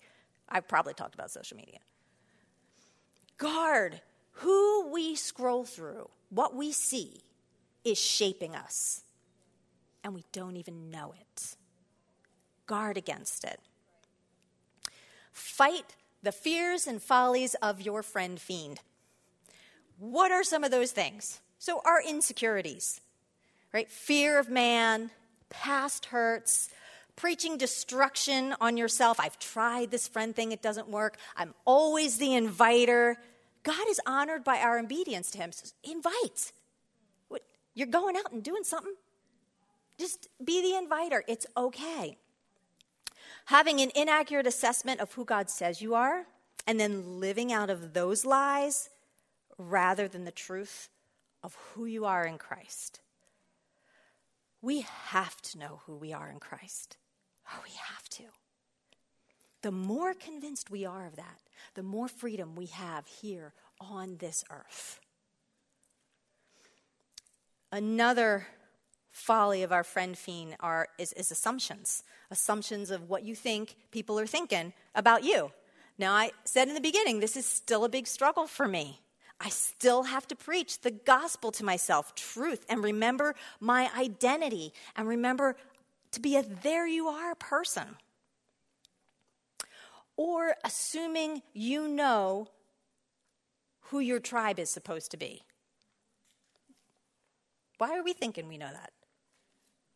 I've 0.50 0.68
probably 0.68 0.94
talked 0.94 1.16
about 1.16 1.32
social 1.32 1.58
media. 1.58 1.80
Guard 3.38 4.02
who 4.32 4.90
we 4.92 5.16
scroll 5.16 5.64
through, 5.64 6.10
what 6.30 6.56
we 6.56 6.72
see 6.72 7.22
is 7.84 7.98
shaping 7.98 8.56
us, 8.56 9.04
and 10.04 10.14
we 10.14 10.24
don't 10.32 10.58
even 10.58 10.90
know 10.90 11.14
it. 11.20 11.56
Guard 12.66 12.98
against 12.98 13.44
it. 13.44 13.60
Fight 15.32 15.96
the 16.24 16.32
fears 16.32 16.88
and 16.88 17.02
follies 17.02 17.56
of 17.56 17.82
your 17.82 18.04
friend 18.04 18.40
fiend. 18.40 18.80
What 20.00 20.32
are 20.32 20.44
some 20.44 20.64
of 20.64 20.72
those 20.72 20.92
things? 20.92 21.40
So, 21.60 21.82
our 21.86 22.02
insecurities, 22.02 23.02
right? 23.74 23.90
Fear 23.90 24.40
of 24.40 24.50
man, 24.50 25.10
past 25.50 26.06
hurts, 26.06 26.70
preaching 27.16 27.58
destruction 27.58 28.56
on 28.62 28.78
yourself. 28.78 29.20
I've 29.20 29.40
tried 29.40 29.90
this 29.90 30.08
friend 30.08 30.36
thing, 30.36 30.52
it 30.52 30.62
doesn't 30.62 30.88
work. 30.88 31.18
I'm 31.36 31.54
always 31.66 32.18
the 32.18 32.36
inviter. 32.36 33.18
God 33.64 33.88
is 33.90 34.00
honored 34.06 34.44
by 34.44 34.60
our 34.60 34.78
obedience 34.78 35.32
to 35.32 35.40
Him. 35.40 35.52
So 35.52 35.68
invite. 35.84 36.52
What, 37.28 37.42
you're 37.74 37.88
going 37.88 38.16
out 38.16 38.32
and 38.32 38.44
doing 38.44 38.64
something. 38.64 38.94
Just 40.00 40.28
be 40.44 40.62
the 40.62 40.78
inviter. 40.78 41.24
It's 41.28 41.48
okay. 41.58 42.18
Having 43.46 43.82
an 43.82 43.92
inaccurate 43.96 44.46
assessment 44.46 45.00
of 45.02 45.12
who 45.14 45.26
God 45.26 45.50
says 45.50 45.82
you 45.82 45.96
are, 45.96 46.28
and 46.68 46.80
then 46.80 47.20
living 47.20 47.52
out 47.52 47.70
of 47.70 47.94
those 47.94 48.26
lies 48.26 48.90
rather 49.58 50.08
than 50.08 50.26
the 50.26 50.32
truth 50.32 50.90
of 51.44 51.56
who 51.56 51.86
you 51.86 52.06
are 52.06 52.26
in 52.26 52.38
Christ. 52.38 53.00
We 54.62 54.82
have 54.82 55.40
to 55.44 55.60
know 55.60 55.82
who 55.86 55.96
we 55.96 56.14
are 56.14 56.30
in 56.30 56.40
Christ. 56.40 56.98
Oh, 57.52 57.60
we 57.64 57.72
have 57.72 58.10
to. 58.10 58.24
The 59.62 59.72
more 59.72 60.14
convinced 60.14 60.70
we 60.70 60.86
are 60.86 61.06
of 61.06 61.16
that, 61.16 61.42
the 61.74 61.84
more 61.84 62.08
freedom 62.08 62.56
we 62.56 62.68
have 62.68 63.08
here 63.08 63.54
on 63.80 64.18
this 64.18 64.44
earth. 64.50 65.00
Another 67.72 68.48
folly 69.12 69.64
of 69.64 69.72
our 69.72 69.84
friend 69.84 70.18
fiend 70.18 70.56
are, 70.60 70.88
is, 70.98 71.12
is 71.14 71.32
assumptions 71.32 72.04
assumptions 72.30 72.92
of 72.92 73.10
what 73.10 73.24
you 73.24 73.36
think 73.36 73.76
people 73.92 74.20
are 74.20 74.28
thinking 74.28 74.74
about 74.96 75.24
you. 75.24 75.52
Now, 75.98 76.14
I 76.14 76.32
said 76.44 76.68
in 76.68 76.74
the 76.74 76.82
beginning, 76.82 77.20
this 77.20 77.36
is 77.36 77.46
still 77.46 77.86
a 77.86 77.90
big 77.90 78.06
struggle 78.06 78.48
for 78.48 78.68
me. 78.68 79.00
I 79.40 79.50
still 79.50 80.04
have 80.04 80.28
to 80.30 80.36
preach 80.36 80.82
the 80.82 80.92
gospel 80.92 81.52
to 81.54 81.64
myself, 81.64 82.16
truth, 82.16 82.66
and 82.70 82.84
remember 82.84 83.36
my 83.60 83.90
identity, 83.96 84.74
and 84.96 85.08
remember 85.08 85.56
to 86.12 86.20
be 86.20 86.36
a 86.36 86.44
there 86.44 86.88
you 86.88 87.08
are 87.08 87.36
person. 87.36 87.98
Or 90.16 90.56
assuming 90.64 91.44
you 91.54 91.88
know 91.88 92.48
who 93.82 94.00
your 94.00 94.20
tribe 94.20 94.60
is 94.60 94.70
supposed 94.70 95.12
to 95.12 95.18
be. 95.18 95.44
Why 97.78 97.96
are 97.96 98.04
we 98.04 98.14
thinking 98.14 98.48
we 98.48 98.58
know 98.58 98.72
that? 98.72 98.92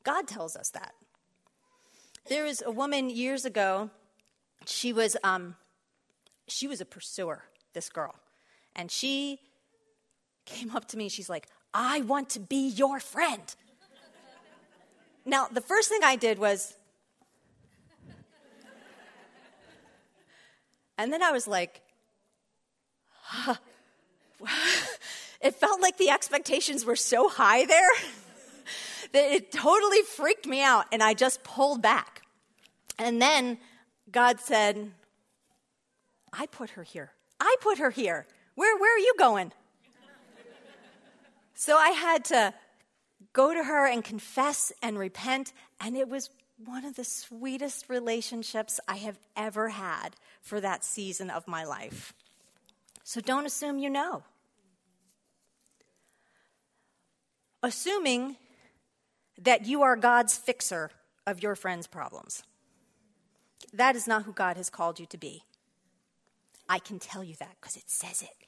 God 0.04 0.28
tells 0.28 0.56
us 0.56 0.70
that. 0.70 0.94
There 2.30 2.44
was 2.44 2.62
a 2.64 2.72
woman 2.72 3.10
years 3.10 3.46
ago, 3.46 3.90
she 4.66 4.94
was, 4.94 5.18
um, 5.24 5.56
she 6.48 6.68
was 6.68 6.80
a 6.80 6.86
pursuer, 6.86 7.46
this 7.74 7.90
girl. 7.90 8.16
And 8.76 8.90
she 8.90 9.40
came 10.46 10.76
up 10.76 10.88
to 10.90 10.98
me, 10.98 11.10
she's 11.10 11.30
like, 11.30 11.48
I 11.74 12.02
want 12.02 12.30
to 12.32 12.40
be 12.40 12.68
your 12.68 13.00
friend. 13.00 13.44
Now, 15.26 15.48
the 15.48 15.62
first 15.62 15.90
thing 15.90 16.02
I 16.04 16.16
did 16.16 16.40
was, 16.40 16.76
and 20.98 21.14
then 21.14 21.22
I 21.22 21.32
was 21.32 21.48
like, 21.48 21.82
huh. 23.22 23.56
it 25.42 25.56
felt 25.56 25.82
like 25.82 25.98
the 25.98 26.10
expectations 26.10 26.84
were 26.84 26.96
so 26.96 27.30
high 27.30 27.66
there 27.66 27.92
that 29.14 29.32
it 29.32 29.52
totally 29.52 30.02
freaked 30.02 30.48
me 30.48 30.64
out, 30.64 30.86
and 30.92 31.04
I 31.04 31.14
just 31.14 31.44
pulled 31.44 31.82
back. 31.82 32.24
And 32.98 33.22
then 33.22 33.60
God 34.12 34.40
said, 34.40 34.92
I 36.34 36.48
put 36.48 36.72
her 36.72 36.84
here. 36.84 37.12
I 37.40 37.56
put 37.62 37.78
her 37.78 37.92
here. 37.92 38.26
Where, 38.62 38.78
where 38.78 38.96
are 38.96 39.00
you 39.00 39.16
going? 39.18 39.54
so 41.56 41.78
I 41.78 41.90
had 41.90 42.26
to 42.26 42.54
go 43.34 43.56
to 43.56 43.64
her 43.64 43.88
and 43.88 44.04
confess 44.04 44.72
and 44.84 45.00
repent. 45.00 45.52
And 45.80 45.98
it 45.98 46.08
was 46.08 46.30
one 46.64 46.86
of 46.86 46.96
the 46.96 47.04
sweetest 47.04 47.90
relationships 47.90 48.80
I 48.88 48.98
have 48.98 49.18
ever 49.36 49.70
had 49.70 50.10
for 50.44 50.62
that 50.62 50.84
season 50.84 51.32
of 51.32 51.48
my 51.48 51.64
life. 51.64 52.14
So 53.04 53.20
don't 53.20 53.48
assume 53.48 53.80
you 53.80 53.90
know. 53.90 54.22
Assuming 57.64 58.36
that 59.42 59.66
you 59.66 59.82
are 59.82 59.96
God's 59.96 60.38
fixer 60.38 60.92
of 61.26 61.42
your 61.42 61.56
friend's 61.56 61.88
problems. 61.88 62.44
That 63.74 63.96
is 63.96 64.06
not 64.06 64.26
who 64.26 64.34
God 64.34 64.56
has 64.56 64.70
called 64.70 65.00
you 65.00 65.08
to 65.08 65.18
be. 65.18 65.46
I 66.70 66.78
can 66.78 67.00
tell 67.00 67.24
you 67.24 67.34
that 67.40 67.56
because 67.60 67.76
it 67.76 67.90
says 67.90 68.22
it 68.22 68.42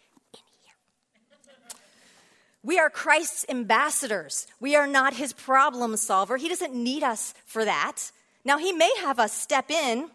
we 2.64 2.80
are 2.80 2.90
Christ's 2.90 3.46
ambassadors. 3.50 4.48
We 4.62 4.76
are 4.76 4.88
not 4.88 5.16
his 5.16 5.34
problem 5.34 5.98
solver. 5.98 6.38
He 6.38 6.48
doesn't 6.48 6.74
need 6.74 7.04
us 7.04 7.34
for 7.46 7.66
that. 7.66 8.12
Now, 8.46 8.58
he 8.58 8.72
may 8.72 8.92
have 9.02 9.20
us 9.20 9.34
step 9.34 9.70
in 9.70 10.10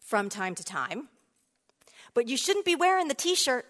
from 0.00 0.28
time 0.28 0.54
to 0.54 0.64
time, 0.64 1.08
but 2.12 2.28
you 2.28 2.36
shouldn't 2.36 2.66
be 2.66 2.76
wearing 2.76 3.08
the 3.08 3.14
t 3.14 3.34
shirt, 3.34 3.66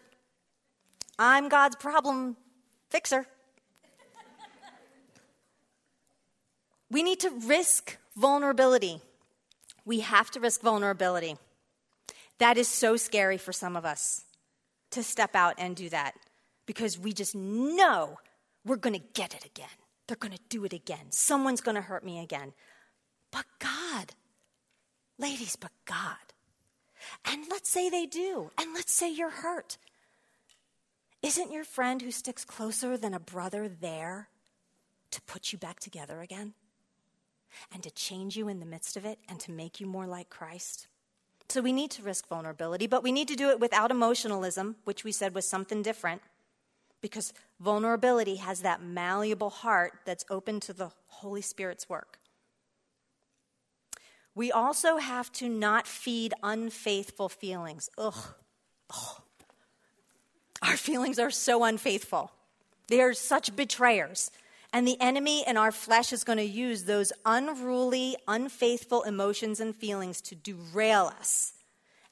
I'm 1.19 1.49
God's 1.49 1.77
problem 1.77 2.37
fixer. 2.91 3.27
we 6.91 7.03
need 7.03 7.21
to 7.21 7.31
risk 7.31 7.97
vulnerability. 8.17 9.01
We 9.85 10.01
have 10.01 10.31
to 10.33 10.41
risk 10.41 10.61
vulnerability. 10.61 11.37
That 12.39 12.59
is 12.59 12.69
so 12.69 12.97
scary 12.97 13.39
for 13.39 13.53
some 13.53 13.77
of 13.77 13.85
us 13.85 14.25
to 14.91 15.03
step 15.03 15.35
out 15.35 15.55
and 15.59 15.75
do 15.75 15.89
that 15.89 16.15
because 16.67 16.99
we 16.99 17.13
just 17.13 17.35
know 17.35 18.19
we're 18.65 18.77
going 18.77 18.95
to 18.95 19.07
get 19.15 19.35
it 19.35 19.45
again. 19.45 19.69
They're 20.07 20.17
going 20.17 20.35
to 20.35 20.41
do 20.49 20.65
it 20.65 20.73
again. 20.73 21.11
Someone's 21.11 21.61
going 21.61 21.75
to 21.75 21.81
hurt 21.81 22.05
me 22.05 22.21
again. 22.21 22.53
But 23.33 23.45
God, 23.59 24.13
ladies, 25.19 25.57
but 25.57 25.73
God. 25.85 26.17
And 27.25 27.45
let's 27.51 27.71
say 27.71 27.89
they 27.89 28.07
do, 28.07 28.51
and 28.59 28.73
let's 28.75 28.93
say 28.93 29.11
you're 29.11 29.31
hurt. 29.31 29.79
Isn't 31.23 31.53
your 31.53 31.65
friend 31.65 32.03
who 32.03 32.11
sticks 32.11 32.45
closer 32.45 32.97
than 32.97 33.15
a 33.15 33.21
brother 33.21 33.69
there 33.69 34.29
to 35.11 35.23
put 35.23 35.53
you 35.53 35.59
back 35.59 35.81
together 35.81 36.21
again? 36.21 36.55
And 37.73 37.83
to 37.83 37.91
change 37.91 38.37
you 38.37 38.49
in 38.49 38.61
the 38.61 38.67
midst 38.67 38.97
of 38.97 39.05
it 39.05 39.19
and 39.29 39.41
to 39.41 39.51
make 39.51 39.81
you 39.81 39.87
more 39.87 40.07
like 40.07 40.29
Christ? 40.29 40.89
So 41.49 41.61
we 41.61 41.73
need 41.73 41.91
to 41.93 42.03
risk 42.03 42.29
vulnerability, 42.29 42.87
but 42.87 43.03
we 43.03 43.13
need 43.13 43.29
to 43.29 43.37
do 43.37 43.51
it 43.51 43.61
without 43.61 43.91
emotionalism, 43.91 44.77
which 44.85 45.05
we 45.05 45.13
said 45.13 45.35
was 45.35 45.49
something 45.49 45.81
different, 45.81 46.23
because 47.01 47.33
vulnerability 47.61 48.37
has 48.37 48.61
that 48.61 48.83
malleable 48.83 49.51
heart 49.51 50.01
that's 50.05 50.25
open 50.31 50.61
to 50.61 50.73
the 50.73 50.91
Holy 51.07 51.43
Spirit's 51.43 51.89
work. 51.89 52.19
We 54.35 54.53
also 54.53 54.99
have 54.99 55.33
to 55.33 55.49
not 55.49 55.87
feed 55.87 56.35
unfaithful 56.43 57.29
feelings. 57.29 57.89
Ugh. 57.97 58.35
Our 60.63 60.77
feelings 60.77 61.19
are 61.19 61.31
so 61.31 61.65
unfaithful. 61.65 62.33
They 62.89 63.01
are 63.01 63.15
such 63.15 63.57
betrayers. 63.57 64.31
And 64.73 64.87
the 64.87 65.01
enemy 65.01 65.43
in 65.47 65.57
our 65.57 65.73
flesh 65.73 66.13
is 66.13 66.25
going 66.25 66.39
to 66.39 66.45
use 66.45 66.85
those 66.85 67.13
unruly, 67.25 68.17
unfaithful 68.29 69.03
emotions 69.05 69.61
and 69.61 69.75
feelings 69.75 70.21
to 70.23 70.35
derail 70.35 71.13
us 71.19 71.55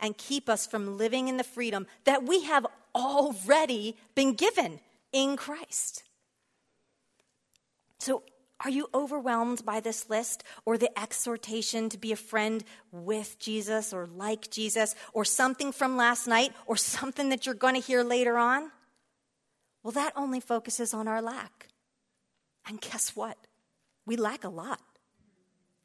and 0.00 0.16
keep 0.16 0.48
us 0.48 0.66
from 0.66 0.96
living 0.96 1.28
in 1.28 1.36
the 1.36 1.44
freedom 1.44 1.86
that 2.04 2.24
we 2.24 2.44
have 2.44 2.66
already 2.94 3.96
been 4.14 4.34
given 4.34 4.80
in 5.12 5.36
Christ. 5.36 6.02
So, 7.98 8.22
are 8.60 8.70
you 8.70 8.88
overwhelmed 8.94 9.64
by 9.64 9.80
this 9.80 10.08
list 10.08 10.44
or 10.64 10.78
the 10.78 10.96
exhortation 10.98 11.88
to 11.90 11.98
be 11.98 12.12
a 12.12 12.16
friend 12.16 12.64
with 12.92 13.38
Jesus 13.38 13.92
or 13.92 14.06
like 14.06 14.50
Jesus 14.50 14.94
or 15.12 15.24
something 15.24 15.72
from 15.72 15.96
last 15.96 16.26
night 16.26 16.52
or 16.66 16.76
something 16.76 17.28
that 17.28 17.44
you're 17.44 17.54
going 17.54 17.74
to 17.74 17.80
hear 17.80 18.02
later 18.02 18.38
on? 18.38 18.70
Well, 19.82 19.92
that 19.92 20.14
only 20.16 20.40
focuses 20.40 20.94
on 20.94 21.08
our 21.08 21.20
lack. 21.20 21.68
And 22.66 22.80
guess 22.80 23.14
what? 23.14 23.36
We 24.06 24.16
lack 24.16 24.44
a 24.44 24.48
lot. 24.48 24.80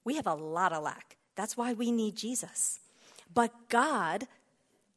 We 0.05 0.15
have 0.15 0.27
a 0.27 0.33
lot 0.33 0.71
of 0.71 0.83
lack. 0.83 1.17
That's 1.35 1.57
why 1.57 1.73
we 1.73 1.91
need 1.91 2.15
Jesus. 2.15 2.79
But 3.33 3.51
God 3.69 4.27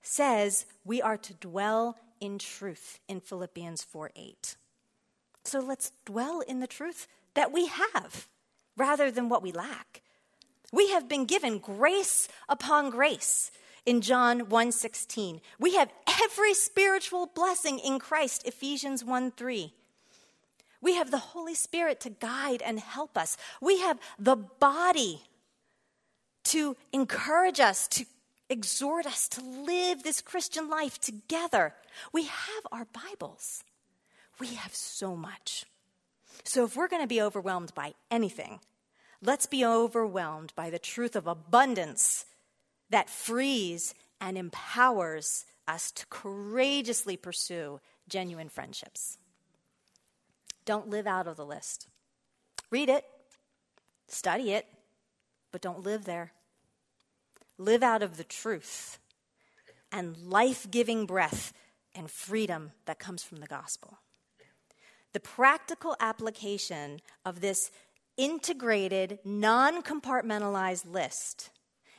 says 0.03 0.67
we 0.85 1.01
are 1.01 1.17
to 1.17 1.35
dwell 1.35 1.97
in 2.21 2.39
truth 2.39 3.01
in 3.09 3.21
Philippians 3.21 3.83
4 3.83 4.11
8. 4.15 4.57
So 5.45 5.61
let's 5.61 5.93
dwell 6.05 6.41
in 6.41 6.61
the 6.61 6.67
truth 6.67 7.09
that 7.35 7.53
we 7.53 7.67
have 7.67 8.29
rather 8.77 9.11
than 9.11 9.29
what 9.29 9.43
we 9.43 9.53
lack. 9.53 10.03
We 10.73 10.91
have 10.91 11.09
been 11.09 11.25
given 11.25 11.59
grace 11.59 12.29
upon 12.49 12.91
grace 12.91 13.51
in 13.85 14.01
John 14.01 14.49
1:16. 14.49 15.41
We 15.59 15.75
have 15.75 15.93
every 16.23 16.55
spiritual 16.55 17.27
blessing 17.27 17.79
in 17.79 17.99
Christ 17.99 18.45
Ephesians 18.47 19.05
1:3. 19.05 19.75
We 20.81 20.95
have 20.95 21.11
the 21.11 21.19
Holy 21.19 21.55
Spirit 21.55 22.01
to 22.01 22.11
guide 22.11 22.63
and 22.63 22.81
help 22.81 23.17
us. 23.17 23.37
We 23.61 23.81
have 23.81 24.01
the 24.19 24.37
body 24.37 25.23
to 26.45 26.77
encourage 26.93 27.61
us, 27.61 27.87
to 27.89 28.05
exhort 28.53 29.07
us 29.07 29.29
to 29.31 29.41
live 29.41 30.03
this 30.03 30.21
Christian 30.21 30.69
life 30.69 31.01
together. 31.01 31.75
We 32.13 32.25
have 32.25 32.67
our 32.71 32.87
Bibles. 32.93 33.65
We 34.39 34.49
have 34.55 34.75
so 34.75 35.17
much. 35.17 35.65
So 36.45 36.65
if 36.65 36.77
we're 36.77 36.89
going 36.89 37.03
to 37.03 37.09
be 37.09 37.23
overwhelmed 37.23 37.75
by 37.75 37.95
anything, 38.11 38.61
let's 39.23 39.47
be 39.47 39.65
overwhelmed 39.65 40.53
by 40.55 40.71
the 40.71 40.79
truth 40.79 41.17
of 41.17 41.27
abundance 41.27 42.27
that 42.91 43.09
frees 43.09 43.95
and 44.21 44.37
empowers 44.37 45.47
us 45.67 45.91
to 45.93 46.07
courageously 46.07 47.17
pursue 47.17 47.81
genuine 48.09 48.49
friendships. 48.49 49.19
Don't 50.65 50.89
live 50.89 51.07
out 51.07 51.27
of 51.27 51.37
the 51.37 51.47
list. 51.47 51.89
Read 52.71 52.89
it, 52.89 53.05
study 54.09 54.53
it, 54.53 54.67
but 55.51 55.63
don't 55.63 55.83
live 55.85 56.05
there. 56.05 56.33
Live 57.59 57.83
out 57.83 58.03
of 58.03 58.17
the 58.17 58.25
truth 58.25 58.99
and 59.91 60.17
life 60.17 60.71
giving 60.71 61.07
breath 61.07 61.53
and 61.95 62.11
freedom 62.11 62.73
that 62.87 62.99
comes 62.99 63.23
from 63.23 63.39
the 63.39 63.47
gospel. 63.47 63.99
The 65.13 65.21
practical 65.21 65.95
application 66.01 67.01
of 67.25 67.41
this 67.41 67.71
integrated, 68.17 69.19
non 69.25 69.83
compartmentalized 69.83 70.91
list 70.91 71.51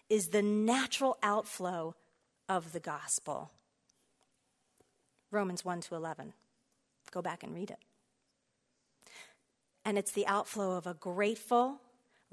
is 0.10 0.30
the 0.30 0.41
natural 0.41 1.18
outflow 1.22 1.95
of 2.49 2.74
the 2.74 2.80
gospel. 2.80 3.51
Romans 5.32 5.64
1 5.64 5.82
to 5.82 5.95
11. 5.95 6.34
Go 7.12 7.22
back 7.22 7.43
and 7.43 7.54
read 7.54 7.72
it 7.72 7.80
and 9.86 9.97
it's 9.97 10.12
the 10.12 10.28
outflow 10.28 10.76
of 10.76 10.88
a 10.88 10.93
grateful, 10.93 11.82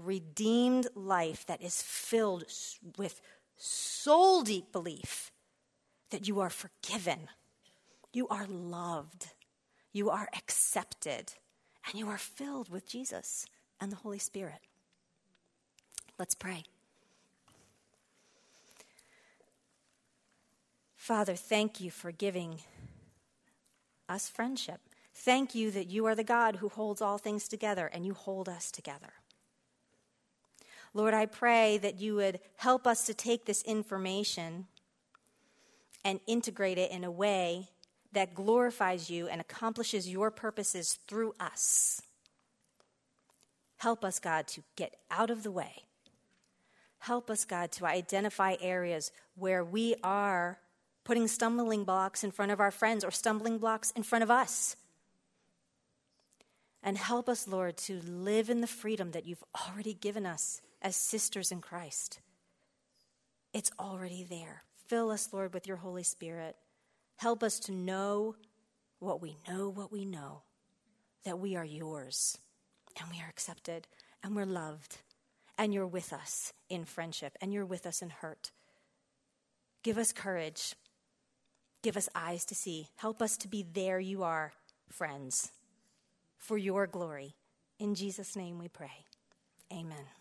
redeemed 0.01 0.89
life 0.95 1.47
that 1.47 1.63
is 1.63 1.83
filled 1.83 2.45
with 2.97 3.21
soul 3.57 4.43
deep 4.43 4.73
belief 4.73 5.31
that 6.11 6.27
you 6.27 6.41
are 6.41 6.51
forgiven, 6.51 7.29
you 8.13 8.27
are 8.29 8.47
loved, 8.47 9.29
you 9.93 10.11
are 10.11 10.29
accepted, 10.37 11.35
and 11.87 11.99
you 11.99 12.09
are 12.09 12.19
filled 12.19 12.69
with 12.69 12.89
Jesus 12.89 13.47
and 13.81 13.93
the 13.93 13.97
Holy 13.97 14.19
Spirit. 14.19 14.61
Let's 16.19 16.35
pray. 16.35 16.65
Father, 20.97 21.35
thank 21.35 21.81
you 21.81 21.91
for 21.91 22.13
giving 22.13 22.61
us 24.09 24.29
friendship. 24.29 24.81
Thank 25.15 25.55
you 25.55 25.71
that 25.71 25.89
you 25.89 26.07
are 26.07 26.15
the 26.15 26.25
God 26.25 26.57
who 26.57 26.69
holds 26.69 27.01
all 27.01 27.19
things 27.19 27.49
together 27.49 27.87
and 27.87 28.05
you 28.05 28.15
hold 28.15 28.49
us 28.49 28.71
together. 28.71 29.15
Lord, 30.93 31.14
I 31.14 31.26
pray 31.26 31.78
that 31.78 32.01
you 32.01 32.16
would 32.16 32.41
help 32.57 32.86
us 32.86 33.07
to 33.07 33.14
take 33.14 33.45
this 33.45 33.62
information 33.62 34.66
and 36.05 36.20
integrate 36.26 36.78
it 36.78 36.91
in 36.91 37.05
a 37.05 37.11
way 37.11 37.68
that 38.12 38.34
glorifies 38.34 39.09
you 39.09 39.28
and 39.28 39.41
accomplishes 39.41 40.09
your 40.09 40.30
purposes 40.30 40.99
through 41.07 41.34
us. 41.38 42.03
Help 43.76 44.05
us, 44.05 44.18
God, 44.18 44.47
to 44.49 44.62
get 44.76 44.97
out 45.11 45.30
of 45.30 45.43
the 45.43 45.51
way. 45.51 45.84
Help 46.99 47.30
us, 47.30 47.45
God, 47.45 47.70
to 47.72 47.86
identify 47.86 48.57
areas 48.61 49.12
where 49.36 49.64
we 49.64 49.95
are 50.03 50.59
putting 51.05 51.28
stumbling 51.28 51.84
blocks 51.84 52.22
in 52.24 52.30
front 52.30 52.53
of 52.53 52.61
our 52.61 52.70
friends 52.70 53.05
or 53.05 53.11
stumbling 53.11 53.59
blocks 53.59 53.91
in 53.93 54.03
front 54.03 54.22
of 54.22 54.30
us. 54.30 54.76
And 56.82 56.99
help 56.99 57.28
us, 57.28 57.47
Lord, 57.47 57.76
to 57.78 58.01
live 58.03 58.51
in 58.51 58.61
the 58.61 58.66
freedom 58.66 59.12
that 59.12 59.24
you've 59.24 59.45
already 59.55 59.95
given 59.95 60.26
us 60.26 60.61
as 60.83 60.97
sisters 60.97 61.53
in 61.53 61.61
Christ. 61.61 62.20
It's 63.53 63.70
already 63.78 64.24
there. 64.28 64.62
Fill 64.87 65.11
us, 65.11 65.33
Lord, 65.33 65.55
with 65.55 65.66
your 65.66 65.76
Holy 65.76 66.03
Spirit. 66.03 66.57
Help 67.16 67.43
us 67.43 67.59
to 67.61 67.72
know 67.72 68.37
what 68.99 69.20
we 69.20 69.37
know, 69.49 69.68
what 69.68 69.93
we 69.93 70.05
know, 70.05 70.43
that 71.24 71.39
we 71.39 71.57
are 71.57 71.64
yours 71.64 72.39
and 72.99 73.11
we 73.11 73.20
are 73.20 73.28
accepted 73.28 73.87
and 74.22 74.35
we're 74.35 74.45
loved 74.45 74.99
and 75.59 75.74
you're 75.74 75.87
with 75.87 76.12
us 76.12 76.53
in 76.68 76.85
friendship 76.85 77.37
and 77.41 77.53
you're 77.53 77.66
with 77.66 77.87
us 77.87 78.03
in 78.03 78.11
hurt. 78.11 78.53
Give 79.83 79.99
us 79.99 80.12
courage. 80.12 80.74
Give 81.83 81.97
us 81.97 82.09
eyes 82.14 82.45
to 82.47 82.55
see. 82.55 82.89
Help 82.97 83.22
us 83.22 83.37
to 83.39 83.49
be 83.49 83.64
there 83.72 84.01
you 84.01 84.22
are, 84.22 84.53
friends 84.91 85.53
for 86.41 86.59
your 86.59 86.87
glory. 86.87 87.37
In 87.78 87.95
Jesus' 87.95 88.35
name 88.35 88.59
we 88.59 88.68
pray. 88.68 89.05
Amen. 89.72 90.20